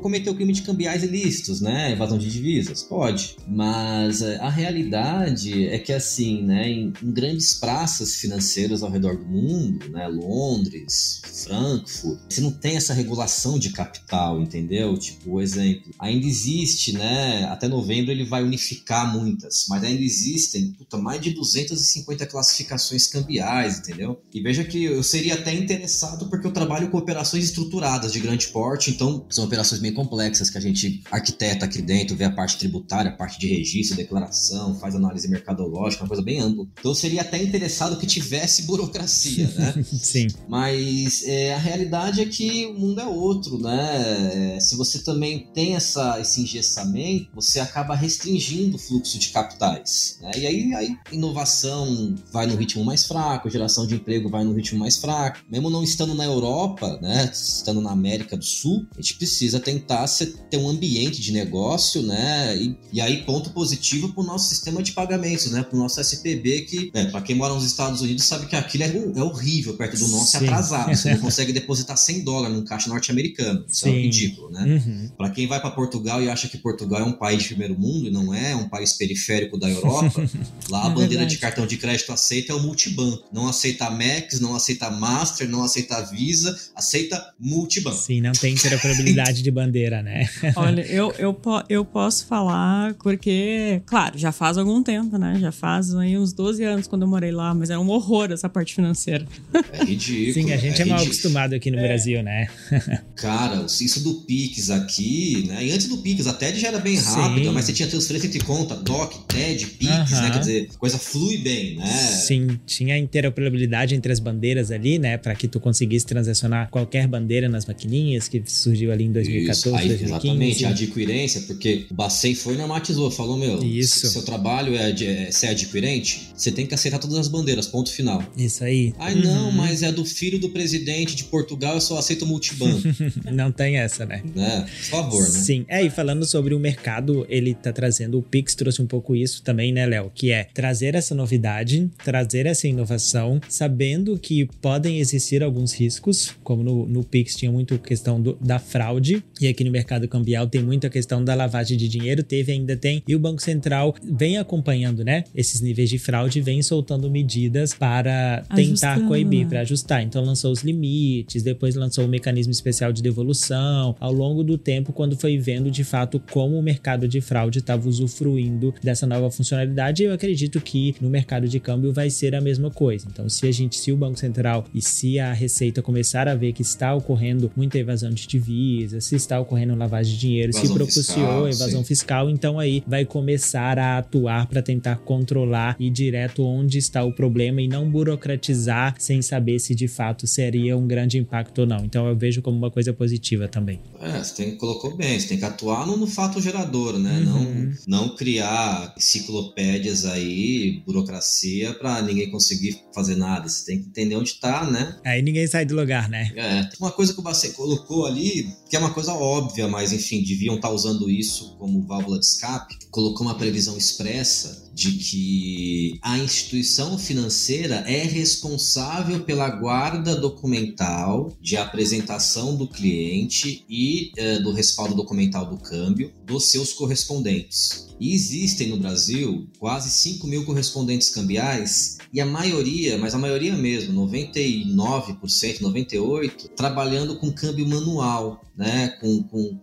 cometer 0.00 0.30
o 0.30 0.34
crime 0.34 0.52
de 0.52 0.62
cambiais 0.62 1.02
ilícitos, 1.02 1.60
né? 1.60 1.92
Evasão 1.92 2.18
de 2.18 2.30
divisas. 2.30 2.82
Pode. 2.82 3.36
Mas 3.46 4.22
é, 4.22 4.36
a 4.36 4.50
realidade 4.50 5.66
é 5.68 5.78
que, 5.78 5.92
assim, 5.92 6.42
né, 6.42 6.68
em, 6.68 6.92
em 7.02 7.12
grandes 7.12 7.54
praças 7.54 8.16
financeiras 8.16 8.82
ao 8.82 8.90
redor 8.90 9.16
do 9.16 9.24
mundo, 9.24 9.88
né? 9.90 10.06
Londres, 10.08 11.20
Frankfurt, 11.44 12.20
você 12.28 12.40
não 12.40 12.50
tem 12.50 12.76
essa 12.76 12.94
regulação 12.94 13.58
de 13.58 13.70
capital, 13.70 14.40
entendeu? 14.40 14.96
Tipo, 14.98 15.32
o 15.32 15.40
exemplo, 15.40 15.92
ainda 15.98 16.26
existe, 16.26 16.92
né? 16.92 17.44
Até 17.44 17.68
novembro 17.68 18.10
ele 18.10 18.24
vai 18.24 18.42
unificar 18.42 19.12
muitas, 19.12 19.66
mas 19.68 19.82
ainda 19.82 20.02
existem, 20.02 20.72
puta, 20.72 20.96
mais 20.98 21.20
de 21.20 21.30
250 21.30 22.26
classificações 22.26 23.06
cambiais, 23.06 23.78
entendeu? 23.78 24.20
E 24.32 24.40
veja 24.40 24.64
que 24.64 24.84
eu 24.84 25.02
seria 25.02 25.34
até 25.34 25.54
interessado 25.54 26.28
porque 26.28 26.46
eu 26.46 26.52
trabalho 26.52 26.90
com 26.90 26.98
operações 26.98 27.44
estruturadas 27.44 27.85
de 27.86 28.18
grande 28.18 28.48
porte, 28.48 28.90
então 28.90 29.24
são 29.30 29.44
operações 29.44 29.80
bem 29.80 29.94
complexas 29.94 30.50
que 30.50 30.58
a 30.58 30.60
gente 30.60 31.02
arquiteta 31.10 31.64
aqui 31.64 31.80
dentro, 31.80 32.16
vê 32.16 32.24
a 32.24 32.30
parte 32.30 32.58
tributária, 32.58 33.12
a 33.12 33.14
parte 33.14 33.38
de 33.38 33.46
registro, 33.46 33.96
declaração, 33.96 34.74
faz 34.78 34.96
análise 34.96 35.28
mercadológica, 35.28 36.02
uma 36.02 36.08
coisa 36.08 36.22
bem 36.22 36.40
ampla. 36.40 36.66
Então 36.78 36.92
seria 36.94 37.22
até 37.22 37.40
interessado 37.40 37.96
que 37.96 38.06
tivesse 38.06 38.62
burocracia, 38.62 39.48
né? 39.56 39.84
Sim. 40.02 40.26
Mas 40.48 41.22
é, 41.24 41.54
a 41.54 41.58
realidade 41.58 42.20
é 42.20 42.26
que 42.26 42.66
o 42.66 42.74
mundo 42.74 43.00
é 43.00 43.06
outro, 43.06 43.58
né? 43.58 44.56
É, 44.56 44.60
se 44.60 44.76
você 44.76 44.98
também 44.98 45.46
tem 45.54 45.76
essa, 45.76 46.20
esse 46.20 46.40
engessamento, 46.42 47.30
você 47.34 47.60
acaba 47.60 47.94
restringindo 47.94 48.76
o 48.76 48.78
fluxo 48.78 49.18
de 49.18 49.28
capitais. 49.28 50.18
Né? 50.20 50.32
E 50.38 50.46
aí, 50.46 50.74
aí 50.74 50.96
inovação 51.12 52.16
vai 52.32 52.46
no 52.46 52.56
ritmo 52.56 52.84
mais 52.84 53.06
fraco, 53.06 53.48
geração 53.48 53.86
de 53.86 53.94
emprego 53.94 54.28
vai 54.28 54.42
no 54.44 54.52
ritmo 54.52 54.80
mais 54.80 54.96
fraco. 54.96 55.38
Mesmo 55.48 55.70
não 55.70 55.84
estando 55.84 56.14
na 56.14 56.24
Europa, 56.24 56.98
né? 57.00 57.30
Estando 57.32 57.75
na 57.80 57.90
América 57.90 58.36
do 58.36 58.44
Sul, 58.44 58.86
a 58.96 59.00
gente 59.00 59.14
precisa 59.14 59.60
tentar 59.60 60.06
ter 60.50 60.56
um 60.56 60.68
ambiente 60.68 61.20
de 61.20 61.32
negócio, 61.32 62.02
né? 62.02 62.56
E, 62.56 62.76
e 62.92 63.00
aí, 63.00 63.22
ponto 63.24 63.50
positivo 63.50 64.12
para 64.12 64.22
o 64.22 64.26
nosso 64.26 64.48
sistema 64.48 64.82
de 64.82 64.92
pagamentos, 64.92 65.50
né? 65.50 65.62
Para 65.62 65.76
o 65.76 65.78
nosso 65.78 66.00
SPB, 66.00 66.62
que, 66.62 66.90
né, 66.94 67.06
para 67.06 67.20
quem 67.20 67.34
mora 67.34 67.54
nos 67.54 67.64
Estados 67.64 68.00
Unidos, 68.00 68.24
sabe 68.24 68.46
que 68.46 68.56
aquilo 68.56 68.84
é, 68.84 69.18
é 69.18 69.22
horrível 69.22 69.74
perto 69.76 69.98
do 69.98 70.08
nosso, 70.08 70.36
é 70.36 70.40
atrasado. 70.40 70.94
Você 70.94 71.14
não 71.14 71.20
consegue 71.20 71.52
depositar 71.52 71.96
100 71.96 72.24
dólares 72.24 72.56
num 72.56 72.64
caixa 72.64 72.88
norte-americano. 72.88 73.64
Isso 73.68 73.86
é 73.86 73.90
Sim. 73.90 73.96
é 73.96 74.00
ridículo, 74.02 74.50
né? 74.50 74.64
Uhum. 74.64 75.10
Para 75.16 75.30
quem 75.30 75.46
vai 75.46 75.60
para 75.60 75.70
Portugal 75.70 76.22
e 76.22 76.28
acha 76.28 76.48
que 76.48 76.58
Portugal 76.58 77.00
é 77.00 77.04
um 77.04 77.12
país 77.12 77.42
de 77.42 77.48
primeiro 77.48 77.78
mundo 77.78 78.06
e 78.06 78.10
não 78.10 78.34
é, 78.34 78.52
é 78.52 78.56
um 78.56 78.68
país 78.68 78.92
periférico 78.92 79.58
da 79.58 79.68
Europa, 79.68 80.12
lá 80.68 80.84
a 80.84 80.86
é 80.86 80.88
bandeira 80.90 81.08
verdade. 81.08 81.30
de 81.30 81.38
cartão 81.38 81.66
de 81.66 81.76
crédito 81.76 82.12
aceita 82.12 82.52
é 82.52 82.54
o 82.54 82.60
multibanco. 82.60 83.24
Não 83.32 83.48
aceita 83.48 83.90
Max, 83.90 84.40
não 84.40 84.54
aceita 84.54 84.90
Master, 84.90 85.48
não 85.48 85.62
aceita 85.62 86.02
Visa, 86.06 86.58
aceita 86.74 87.34
multibanco. 87.38 87.65
Sim, 87.92 88.20
não 88.20 88.32
tem 88.32 88.54
interoperabilidade 88.54 89.42
de 89.42 89.50
bandeira, 89.50 90.02
né? 90.02 90.28
Olha, 90.56 90.82
eu, 90.82 91.12
eu, 91.18 91.38
eu 91.68 91.84
posso 91.84 92.26
falar 92.26 92.94
porque, 92.94 93.82
claro, 93.86 94.18
já 94.18 94.32
faz 94.32 94.58
algum 94.58 94.82
tempo, 94.82 95.18
né? 95.18 95.38
Já 95.40 95.52
faz 95.52 95.94
aí 95.94 96.16
uns 96.16 96.32
12 96.32 96.62
anos 96.64 96.86
quando 96.86 97.02
eu 97.02 97.08
morei 97.08 97.32
lá, 97.32 97.54
mas 97.54 97.70
é 97.70 97.78
um 97.78 97.88
horror 97.88 98.30
essa 98.32 98.48
parte 98.48 98.74
financeira. 98.74 99.26
É 99.72 99.84
ridículo. 99.84 100.34
Sim, 100.34 100.52
a 100.52 100.56
gente 100.56 100.80
é, 100.80 100.84
é 100.84 100.88
mal 100.88 101.02
acostumado 101.02 101.54
aqui 101.54 101.70
no 101.70 101.78
é. 101.78 101.82
Brasil, 101.82 102.22
né? 102.22 102.48
Cara, 103.16 103.66
isso 103.80 104.02
do 104.02 104.14
Pix 104.22 104.70
aqui, 104.70 105.44
né? 105.48 105.64
E 105.64 105.72
antes 105.72 105.88
do 105.88 105.98
Pix, 105.98 106.26
a 106.26 106.32
TED 106.32 106.58
já 106.58 106.68
era 106.68 106.78
bem 106.78 106.96
rápida, 106.96 107.52
mas 107.52 107.64
você 107.64 107.72
tinha 107.72 107.88
transferência 107.88 108.26
entre 108.26 108.40
conta, 108.40 108.74
DOC, 108.76 109.26
TED, 109.26 109.66
Pix, 109.66 109.90
uh 109.90 110.04
-huh. 110.04 110.22
né? 110.22 110.30
Quer 110.30 110.38
dizer, 110.38 110.68
coisa 110.78 110.98
flui 110.98 111.38
bem, 111.38 111.76
né? 111.76 111.86
Sim, 111.86 112.58
tinha 112.66 112.96
interoperabilidade 112.96 113.94
entre 113.94 114.12
as 114.12 114.20
bandeiras 114.20 114.70
ali, 114.70 114.98
né? 114.98 115.16
Para 115.16 115.34
que 115.34 115.48
tu 115.48 115.60
conseguisse 115.60 116.06
transacionar 116.06 116.68
qualquer 116.70 117.06
bandeira 117.06 117.48
nas 117.56 117.66
maquininhas, 117.66 118.28
que 118.28 118.42
surgiu 118.46 118.92
ali 118.92 119.04
em 119.04 119.12
2014, 119.12 119.76
Aí, 119.76 119.88
2015. 119.88 120.04
Exatamente, 120.04 120.64
a 120.64 120.68
adquirência, 120.68 121.40
porque 121.42 121.86
o 121.90 121.94
Bacen 121.94 122.34
foi 122.34 122.54
e 122.54 122.58
normatizou, 122.58 123.10
falou, 123.10 123.36
meu, 123.36 123.62
Isso. 123.62 124.06
seu 124.06 124.22
trabalho 124.22 124.76
é, 124.76 124.92
de, 124.92 125.06
é 125.06 125.30
ser 125.30 125.48
adquirente, 125.48 126.28
você 126.36 126.52
tem 126.52 126.66
que 126.66 126.74
aceitar 126.74 126.98
todas 126.98 127.16
as 127.18 127.28
bandeiras, 127.28 127.66
ponto 127.66 127.90
final. 127.90 128.22
Isso 128.36 128.62
aí. 128.62 128.92
Ai, 128.98 129.14
uhum. 129.14 129.22
não, 129.22 129.52
mas 129.52 129.82
é 129.82 129.90
do 129.90 130.04
filho 130.04 130.38
do 130.38 130.50
presidente 130.50 131.16
de 131.16 131.24
Portugal, 131.24 131.74
eu 131.74 131.80
só 131.80 131.98
aceito 131.98 132.26
multibanco. 132.26 132.82
não 133.32 133.50
tem 133.50 133.78
essa, 133.78 134.04
né? 134.04 134.22
né? 134.34 134.66
Por 134.66 134.84
favor, 134.90 135.22
né? 135.22 135.40
Sim. 135.40 135.64
É, 135.68 135.82
e 135.82 135.90
falando 135.90 136.24
sobre 136.26 136.54
o 136.54 136.60
mercado, 136.60 137.26
ele 137.28 137.54
tá 137.54 137.72
trazendo, 137.72 138.18
o 138.18 138.22
Pix 138.22 138.54
trouxe 138.54 138.82
um 138.82 138.86
pouco 138.86 139.16
isso 139.16 139.42
também, 139.42 139.72
né, 139.72 139.86
Léo? 139.86 140.10
Que 140.14 140.30
é 140.30 140.44
trazer 140.44 140.94
essa 140.94 141.14
novidade, 141.14 141.90
trazer 142.04 142.46
essa 142.46 142.68
inovação, 142.68 143.40
sabendo 143.48 144.18
que 144.18 144.46
podem 144.60 145.00
existir 145.00 145.42
alguns 145.42 145.72
riscos, 145.72 146.34
como 146.42 146.62
no, 146.62 146.86
no 146.86 147.04
Pix 147.04 147.36
tinha 147.36 147.45
muito 147.50 147.78
questão 147.78 148.20
do, 148.20 148.36
da 148.40 148.58
fraude, 148.58 149.22
e 149.40 149.48
aqui 149.48 149.64
no 149.64 149.70
mercado 149.70 150.08
cambial 150.08 150.46
tem 150.46 150.62
muita 150.62 150.88
questão 150.88 151.24
da 151.24 151.34
lavagem 151.34 151.76
de 151.76 151.88
dinheiro, 151.88 152.22
teve 152.22 152.52
ainda 152.52 152.76
tem, 152.76 153.02
e 153.06 153.14
o 153.14 153.18
Banco 153.18 153.42
Central 153.42 153.94
vem 154.02 154.38
acompanhando, 154.38 155.04
né, 155.04 155.24
esses 155.34 155.60
níveis 155.60 155.90
de 155.90 155.98
fraude, 155.98 156.40
vem 156.40 156.62
soltando 156.62 157.10
medidas 157.10 157.74
para 157.74 158.44
tentar 158.54 158.92
Ajustando. 158.92 159.08
coibir, 159.08 159.46
para 159.46 159.60
ajustar. 159.60 160.02
Então 160.02 160.24
lançou 160.24 160.52
os 160.52 160.62
limites, 160.62 161.42
depois 161.42 161.74
lançou 161.74 162.04
o 162.04 162.08
mecanismo 162.08 162.52
especial 162.52 162.92
de 162.92 163.02
devolução, 163.02 163.96
ao 164.00 164.12
longo 164.12 164.42
do 164.42 164.56
tempo, 164.56 164.92
quando 164.92 165.16
foi 165.16 165.38
vendo 165.38 165.70
de 165.70 165.84
fato 165.84 166.20
como 166.30 166.58
o 166.58 166.62
mercado 166.62 167.06
de 167.08 167.20
fraude 167.20 167.58
estava 167.58 167.88
usufruindo 167.88 168.74
dessa 168.82 169.06
nova 169.06 169.30
funcionalidade, 169.30 170.02
eu 170.02 170.12
acredito 170.12 170.60
que 170.60 170.94
no 171.00 171.08
mercado 171.08 171.48
de 171.48 171.60
câmbio 171.60 171.92
vai 171.92 172.10
ser 172.10 172.34
a 172.34 172.40
mesma 172.40 172.70
coisa. 172.70 173.06
Então, 173.10 173.28
se 173.28 173.46
a 173.46 173.52
gente, 173.52 173.76
se 173.76 173.92
o 173.92 173.96
Banco 173.96 174.18
Central 174.18 174.64
e 174.74 174.80
se 174.80 175.18
a 175.18 175.32
Receita 175.32 175.82
começar 175.82 176.28
a 176.28 176.34
ver 176.34 176.52
que 176.52 176.62
está 176.62 176.94
ocorrendo 176.94 177.35
muita 177.56 177.78
evasão 177.78 178.10
de 178.10 178.26
divisas, 178.26 179.04
se 179.04 179.16
está 179.16 179.40
ocorrendo 179.40 179.74
lavagem 179.74 180.14
de 180.14 180.20
dinheiro, 180.20 180.50
evasão 180.50 180.66
se 180.66 180.74
propiciou 180.74 181.48
evasão 181.48 181.80
sim. 181.80 181.86
fiscal, 181.86 182.30
então 182.30 182.58
aí 182.58 182.82
vai 182.86 183.04
começar 183.04 183.78
a 183.78 183.98
atuar 183.98 184.46
para 184.46 184.62
tentar 184.62 184.96
controlar 184.96 185.76
e 185.78 185.90
direto 185.90 186.44
onde 186.44 186.78
está 186.78 187.04
o 187.04 187.12
problema 187.12 187.60
e 187.60 187.68
não 187.68 187.90
burocratizar 187.90 188.94
sem 188.98 189.22
saber 189.22 189.58
se 189.58 189.74
de 189.74 189.88
fato 189.88 190.26
seria 190.26 190.76
um 190.76 190.86
grande 190.86 191.18
impacto 191.18 191.60
ou 191.60 191.66
não. 191.66 191.84
Então 191.84 192.06
eu 192.06 192.16
vejo 192.16 192.42
como 192.42 192.56
uma 192.56 192.70
coisa 192.70 192.92
positiva 192.92 193.48
também. 193.48 193.80
É, 194.00 194.22
você 194.22 194.34
tem, 194.34 194.56
colocou 194.56 194.96
bem, 194.96 195.18
você 195.18 195.28
tem 195.28 195.38
que 195.38 195.44
atuar 195.44 195.86
no, 195.86 195.96
no 195.96 196.06
fato 196.06 196.40
gerador, 196.40 196.98
né? 196.98 197.18
Uhum. 197.18 197.72
Não, 197.86 198.06
não 198.06 198.16
criar 198.16 198.94
enciclopédias 198.96 200.04
aí, 200.04 200.82
burocracia, 200.86 201.74
para 201.74 202.02
ninguém 202.02 202.30
conseguir 202.30 202.80
fazer 202.94 203.16
nada. 203.16 203.48
Você 203.48 203.66
tem 203.66 203.82
que 203.82 203.88
entender 203.88 204.16
onde 204.16 204.30
está, 204.30 204.68
né? 204.70 204.96
Aí 205.04 205.22
ninguém 205.22 205.46
sai 205.46 205.64
do 205.64 205.74
lugar, 205.74 206.08
né? 206.08 206.32
É. 206.36 206.68
Uma 206.78 206.90
coisa 206.90 207.12
que 207.12 207.22
Bacê 207.26 207.50
colocou 207.50 208.06
ali, 208.06 208.56
que 208.70 208.76
é 208.76 208.78
uma 208.78 208.94
coisa 208.94 209.12
óbvia, 209.12 209.68
mas 209.68 209.92
enfim, 209.92 210.22
deviam 210.22 210.56
estar 210.56 210.68
tá 210.68 210.74
usando 210.74 211.10
isso 211.10 211.56
como 211.58 211.86
válvula 211.86 212.18
de 212.18 212.24
escape, 212.24 212.78
colocou 212.90 213.26
uma 213.26 213.36
previsão 213.36 213.76
expressa 213.76 214.65
de 214.76 214.92
que 214.92 215.98
a 216.02 216.18
instituição 216.18 216.98
financeira 216.98 217.76
é 217.86 218.02
responsável 218.02 219.20
pela 219.20 219.48
guarda 219.48 220.14
documental 220.14 221.34
de 221.40 221.56
apresentação 221.56 222.54
do 222.54 222.68
cliente 222.68 223.64
e 223.70 224.12
uh, 224.18 224.42
do 224.42 224.52
respaldo 224.52 224.94
documental 224.94 225.46
do 225.46 225.56
câmbio 225.56 226.12
dos 226.26 226.50
seus 226.50 226.74
correspondentes. 226.74 227.86
E 227.98 228.12
existem 228.12 228.68
no 228.68 228.76
Brasil 228.76 229.48
quase 229.58 229.88
5 229.88 230.26
mil 230.26 230.44
correspondentes 230.44 231.08
cambiais 231.08 231.96
e 232.12 232.20
a 232.20 232.26
maioria, 232.26 232.98
mas 232.98 233.14
a 233.14 233.18
maioria 233.18 233.54
mesmo, 233.56 234.06
99%, 234.06 235.62
98%, 235.62 236.50
trabalhando 236.54 237.16
com 237.16 237.32
câmbio 237.32 237.66
manual, 237.66 238.42
né? 238.56 238.88
Com, 239.00 239.22
com 239.24 239.60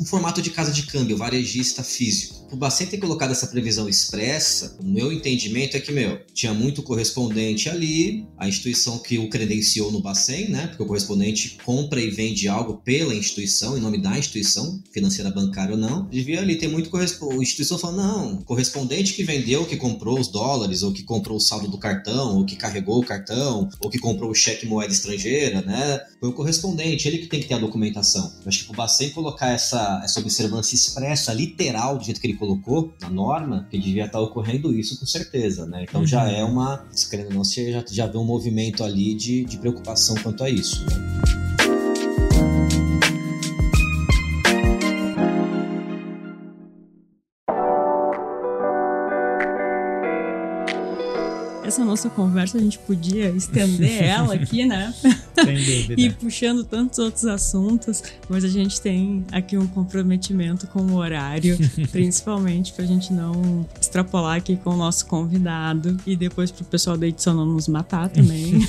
um 0.00 0.04
formato 0.04 0.40
de 0.40 0.50
casa 0.50 0.72
de 0.72 0.84
câmbio, 0.84 1.16
varejista 1.16 1.82
físico. 1.82 2.48
O 2.52 2.56
Bacen 2.56 2.86
ter 2.86 2.98
colocado 2.98 3.30
essa 3.30 3.46
previsão 3.46 3.88
expressa, 3.88 4.76
o 4.80 4.86
meu 4.86 5.12
entendimento 5.12 5.76
é 5.76 5.80
que, 5.80 5.92
meu, 5.92 6.18
tinha 6.34 6.52
muito 6.52 6.82
correspondente 6.82 7.68
ali, 7.68 8.26
a 8.36 8.48
instituição 8.48 8.98
que 8.98 9.18
o 9.18 9.28
credenciou 9.28 9.92
no 9.92 10.00
Bacen, 10.00 10.48
né? 10.48 10.66
Porque 10.66 10.82
o 10.82 10.86
correspondente 10.86 11.58
compra 11.64 12.00
e 12.00 12.10
vende 12.10 12.48
algo 12.48 12.78
pela 12.84 13.14
instituição, 13.14 13.76
em 13.76 13.80
nome 13.80 13.98
da 13.98 14.18
instituição, 14.18 14.82
financeira 14.92 15.30
bancária 15.30 15.74
ou 15.74 15.80
não. 15.80 16.08
Devia 16.08 16.40
ali 16.40 16.56
ter 16.56 16.68
muito 16.68 16.90
correspondente. 16.90 17.38
A 17.38 17.42
instituição 17.42 17.78
falou, 17.78 17.96
não, 17.96 18.42
correspondente 18.42 19.14
que 19.14 19.22
vendeu, 19.22 19.64
que 19.64 19.76
comprou 19.76 20.18
os 20.18 20.28
dólares, 20.28 20.82
ou 20.82 20.92
que 20.92 21.02
comprou 21.02 21.36
o 21.36 21.40
saldo 21.40 21.68
do 21.68 21.78
cartão, 21.78 22.36
ou 22.36 22.44
que 22.44 22.56
carregou 22.56 23.00
o 23.00 23.06
cartão, 23.06 23.68
ou 23.80 23.90
que 23.90 23.98
comprou 23.98 24.30
o 24.30 24.34
cheque 24.34 24.66
moeda 24.66 24.92
estrangeira, 24.92 25.62
né? 25.62 26.00
Foi 26.18 26.28
o 26.28 26.32
correspondente, 26.32 27.06
ele 27.06 27.18
que 27.18 27.26
tem 27.26 27.40
que 27.40 27.46
ter 27.46 27.54
a 27.54 27.58
documentação. 27.58 28.19
Eu 28.24 28.48
acho 28.48 28.64
que 28.64 28.70
o 28.72 28.74
Bacen 28.74 29.10
colocar 29.10 29.50
essa, 29.50 30.00
essa 30.04 30.20
observância 30.20 30.74
expressa, 30.74 31.32
literal, 31.32 31.98
do 31.98 32.04
jeito 32.04 32.20
que 32.20 32.26
ele 32.26 32.36
colocou 32.36 32.92
na 33.00 33.10
norma, 33.10 33.66
que 33.70 33.78
devia 33.78 34.06
estar 34.06 34.20
ocorrendo 34.20 34.74
isso 34.74 34.98
com 34.98 35.06
certeza, 35.06 35.66
né? 35.66 35.84
Então 35.84 36.00
uhum. 36.00 36.06
já 36.06 36.28
é 36.30 36.44
uma, 36.44 36.84
se 36.92 37.08
querendo 37.08 37.32
não, 37.32 37.44
você 37.44 37.72
já, 37.72 37.84
já 37.90 38.06
vê 38.06 38.18
um 38.18 38.24
movimento 38.24 38.84
ali 38.84 39.14
de, 39.14 39.44
de 39.44 39.56
preocupação 39.58 40.14
quanto 40.22 40.44
a 40.44 40.50
isso. 40.50 40.84
Né? 40.86 41.40
essa 51.70 51.84
nossa 51.84 52.10
conversa 52.10 52.58
a 52.58 52.60
gente 52.60 52.78
podia 52.80 53.30
estender 53.30 54.02
ela 54.04 54.34
aqui, 54.34 54.66
né? 54.66 54.92
Sem 55.44 55.56
dúvida. 55.56 55.94
e 56.00 56.10
puxando 56.10 56.64
tantos 56.64 56.98
outros 56.98 57.24
assuntos, 57.24 58.02
mas 58.28 58.44
a 58.44 58.48
gente 58.48 58.80
tem 58.80 59.24
aqui 59.32 59.56
um 59.56 59.66
comprometimento 59.66 60.66
com 60.66 60.80
o 60.80 60.96
horário, 60.96 61.58
principalmente 61.90 62.72
pra 62.72 62.84
gente 62.84 63.12
não 63.12 63.66
extrapolar 63.80 64.36
aqui 64.36 64.56
com 64.56 64.70
o 64.70 64.76
nosso 64.76 65.06
convidado 65.06 65.96
e 66.06 66.16
depois 66.16 66.50
pro 66.50 66.64
pessoal 66.64 66.96
da 66.96 67.06
edição 67.06 67.34
não 67.34 67.46
nos 67.46 67.68
matar 67.68 68.08
também. 68.08 68.60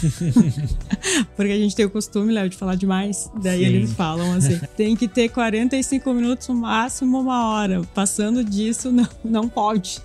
Porque 1.36 1.52
a 1.52 1.58
gente 1.58 1.76
tem 1.76 1.86
o 1.86 1.90
costume, 1.90 2.34
Léo, 2.34 2.50
de 2.50 2.58
falar 2.58 2.76
demais. 2.76 3.30
Daí 3.42 3.60
Sim. 3.60 3.66
eles 3.66 3.94
falam 3.94 4.34
assim: 4.34 4.60
tem 4.76 4.96
que 4.96 5.08
ter 5.08 5.30
45 5.30 6.14
minutos, 6.14 6.48
no 6.48 6.56
máximo 6.56 7.20
uma 7.20 7.50
hora. 7.50 7.82
Passando 7.94 8.44
disso, 8.44 8.92
não, 8.92 9.08
não 9.24 9.50
pode. 9.50 10.02